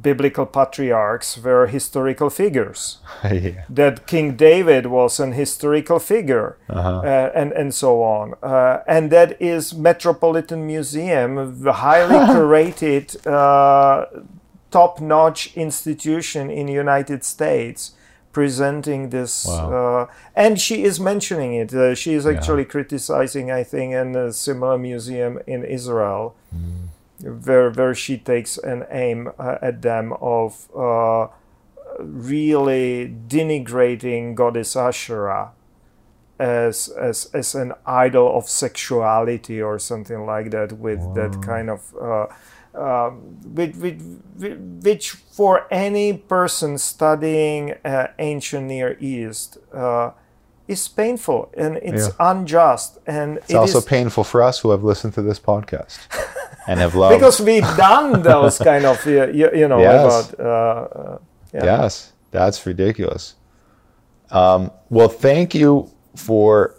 biblical 0.02 0.44
patriarchs 0.44 1.38
were 1.42 1.66
historical 1.66 2.28
figures 2.28 2.98
yeah. 3.24 3.64
that 3.70 4.06
king 4.06 4.36
david 4.36 4.84
was 4.86 5.18
an 5.18 5.32
historical 5.32 5.98
figure 5.98 6.58
Uh-huh. 6.68 6.98
uh, 6.98 7.32
and 7.34 7.52
and 7.52 7.72
so 7.74 8.02
on 8.02 8.34
uh, 8.42 8.80
and 8.86 9.10
that 9.10 9.40
is 9.40 9.72
metropolitan 9.74 10.66
museum 10.66 11.62
the 11.64 11.72
highly 11.72 12.16
curated 12.34 13.16
uh, 13.26 14.04
top-notch 14.70 15.56
institution 15.56 16.50
in 16.50 16.66
the 16.66 16.72
united 16.72 17.24
states 17.24 17.92
presenting 18.32 19.10
this 19.10 19.46
Wow. 19.46 19.72
uh, 19.72 20.06
and 20.36 20.60
she 20.60 20.84
is 20.84 21.00
mentioning 21.00 21.54
it 21.54 21.72
uh, 21.74 21.94
she 21.94 22.12
is 22.14 22.24
actually 22.26 22.64
criticizing 22.64 23.50
i 23.50 23.62
think 23.64 23.94
in 23.94 24.14
a 24.14 24.32
similar 24.32 24.76
museum 24.78 25.38
in 25.46 25.64
israel 25.64 26.34
where 27.44 27.70
where 27.70 27.94
she 27.94 28.16
takes 28.18 28.58
an 28.58 28.84
aim 28.90 29.30
uh, 29.38 29.56
at 29.60 29.82
them 29.82 30.12
of 30.20 30.68
uh, 30.76 31.26
really 31.98 33.12
denigrating 33.28 34.34
goddess 34.34 34.76
Asherah 34.76 35.50
as 36.38 36.88
as 36.90 37.28
as 37.34 37.54
an 37.54 37.72
idol 37.86 38.36
of 38.38 38.48
sexuality 38.48 39.60
or 39.60 39.78
something 39.80 40.24
like 40.26 40.50
that, 40.52 40.72
with 40.72 41.00
that 41.14 41.42
kind 41.42 41.68
of. 41.70 41.92
Uh, 42.74 43.06
um, 43.08 43.12
which, 43.54 43.74
which, 43.76 43.98
which 44.82 45.10
for 45.10 45.66
any 45.70 46.12
person 46.12 46.78
studying 46.78 47.74
uh, 47.84 48.08
ancient 48.18 48.66
Near 48.66 48.96
East 49.00 49.58
uh, 49.74 50.10
is 50.68 50.88
painful 50.88 51.50
and 51.56 51.76
it's 51.78 52.08
Yeah. 52.08 52.30
unjust 52.30 52.98
and 53.06 53.38
It's 53.38 53.54
also 53.54 53.80
painful 53.80 54.24
for 54.24 54.42
us 54.42 54.60
who 54.60 54.70
have 54.70 54.84
listened 54.84 55.14
to 55.14 55.22
this 55.22 55.40
podcast 55.40 55.98
and 56.68 56.78
have 56.80 56.94
loved. 56.94 57.14
because 57.18 57.40
we've 57.40 57.76
done 57.76 58.22
those 58.22 58.58
kind 58.58 58.84
of 58.84 59.04
you, 59.06 59.24
you, 59.32 59.50
you 59.54 59.68
know 59.68 59.80
Yes. 59.80 60.30
about 60.30 60.40
uh, 60.40 60.44
uh, 60.44 61.18
yeah. 61.54 61.64
Yes, 61.64 62.12
that's 62.30 62.66
ridiculous. 62.66 63.34
Um, 64.30 64.70
well, 64.90 65.08
thank 65.08 65.54
you 65.54 65.90
for 66.14 66.74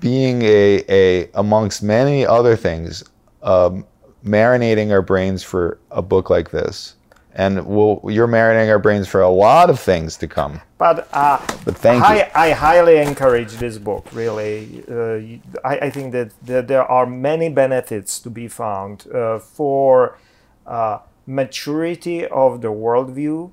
being 0.00 0.42
a, 0.42 0.84
a 0.88 1.30
amongst 1.34 1.82
many 1.82 2.26
other 2.26 2.56
things, 2.56 3.04
um, 3.42 3.84
marinating 4.24 4.90
our 4.90 5.02
brains 5.02 5.42
for 5.42 5.78
a 5.90 6.02
book 6.02 6.30
like 6.30 6.50
this, 6.50 6.94
and 7.34 7.64
we'll, 7.66 8.00
you're 8.04 8.28
marinating 8.28 8.68
our 8.70 8.78
brains 8.78 9.06
for 9.08 9.20
a 9.20 9.28
lot 9.30 9.70
of 9.70 9.78
things 9.78 10.16
to 10.18 10.26
come. 10.26 10.60
but 10.78 11.08
uh, 11.12 11.38
But 11.64 11.76
thank 11.76 12.00
you. 12.00 12.14
I, 12.14 12.30
I 12.34 12.50
highly 12.50 12.98
encourage 12.98 13.52
this 13.54 13.78
book 13.78 14.06
really 14.12 14.84
uh, 14.88 15.66
I, 15.66 15.86
I 15.86 15.90
think 15.90 16.12
that, 16.12 16.32
that 16.46 16.68
there 16.68 16.84
are 16.84 17.06
many 17.06 17.48
benefits 17.48 18.20
to 18.20 18.30
be 18.30 18.48
found 18.48 19.06
uh, 19.12 19.38
for 19.38 20.18
uh, 20.66 20.98
maturity 21.26 22.26
of 22.26 22.60
the 22.60 22.68
worldview 22.68 23.50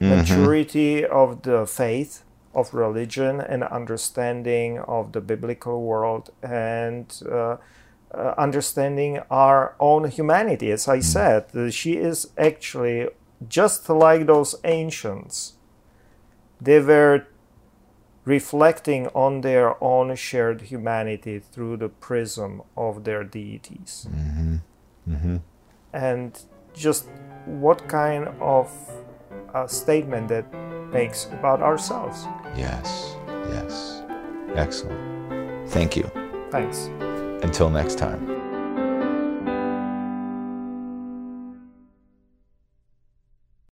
Mm-hmm. 0.00 0.16
maturity 0.16 1.04
of 1.06 1.42
the 1.42 1.66
faith 1.66 2.24
of 2.52 2.74
religion 2.74 3.40
and 3.40 3.62
understanding 3.62 4.80
of 4.80 5.12
the 5.12 5.20
biblical 5.20 5.82
world 5.82 6.30
and 6.42 7.06
uh, 8.14 8.34
understanding 8.38 9.20
our 9.30 9.74
own 9.80 10.10
humanity. 10.10 10.70
As 10.70 10.88
I 10.88 11.00
said, 11.00 11.46
she 11.72 11.96
is 11.96 12.28
actually 12.38 13.08
just 13.48 13.88
like 13.88 14.26
those 14.26 14.54
ancients. 14.64 15.54
They 16.60 16.80
were 16.80 17.26
reflecting 18.24 19.08
on 19.08 19.42
their 19.42 19.82
own 19.82 20.14
shared 20.16 20.62
humanity 20.62 21.38
through 21.38 21.76
the 21.76 21.88
prism 21.88 22.62
of 22.76 23.04
their 23.04 23.24
deities. 23.24 24.06
And 25.92 26.40
just 26.72 27.08
what 27.46 27.86
kind 27.88 28.28
of 28.40 28.70
uh, 29.52 29.66
statement 29.66 30.28
that 30.28 30.46
makes 30.92 31.26
about 31.26 31.60
ourselves. 31.60 32.26
Yes, 32.56 33.16
yes, 33.50 34.02
excellent. 34.54 35.68
Thank 35.70 35.96
you. 35.96 36.10
Thanks. 36.50 36.88
Until 37.44 37.68
next 37.68 37.98
time. 37.98 38.33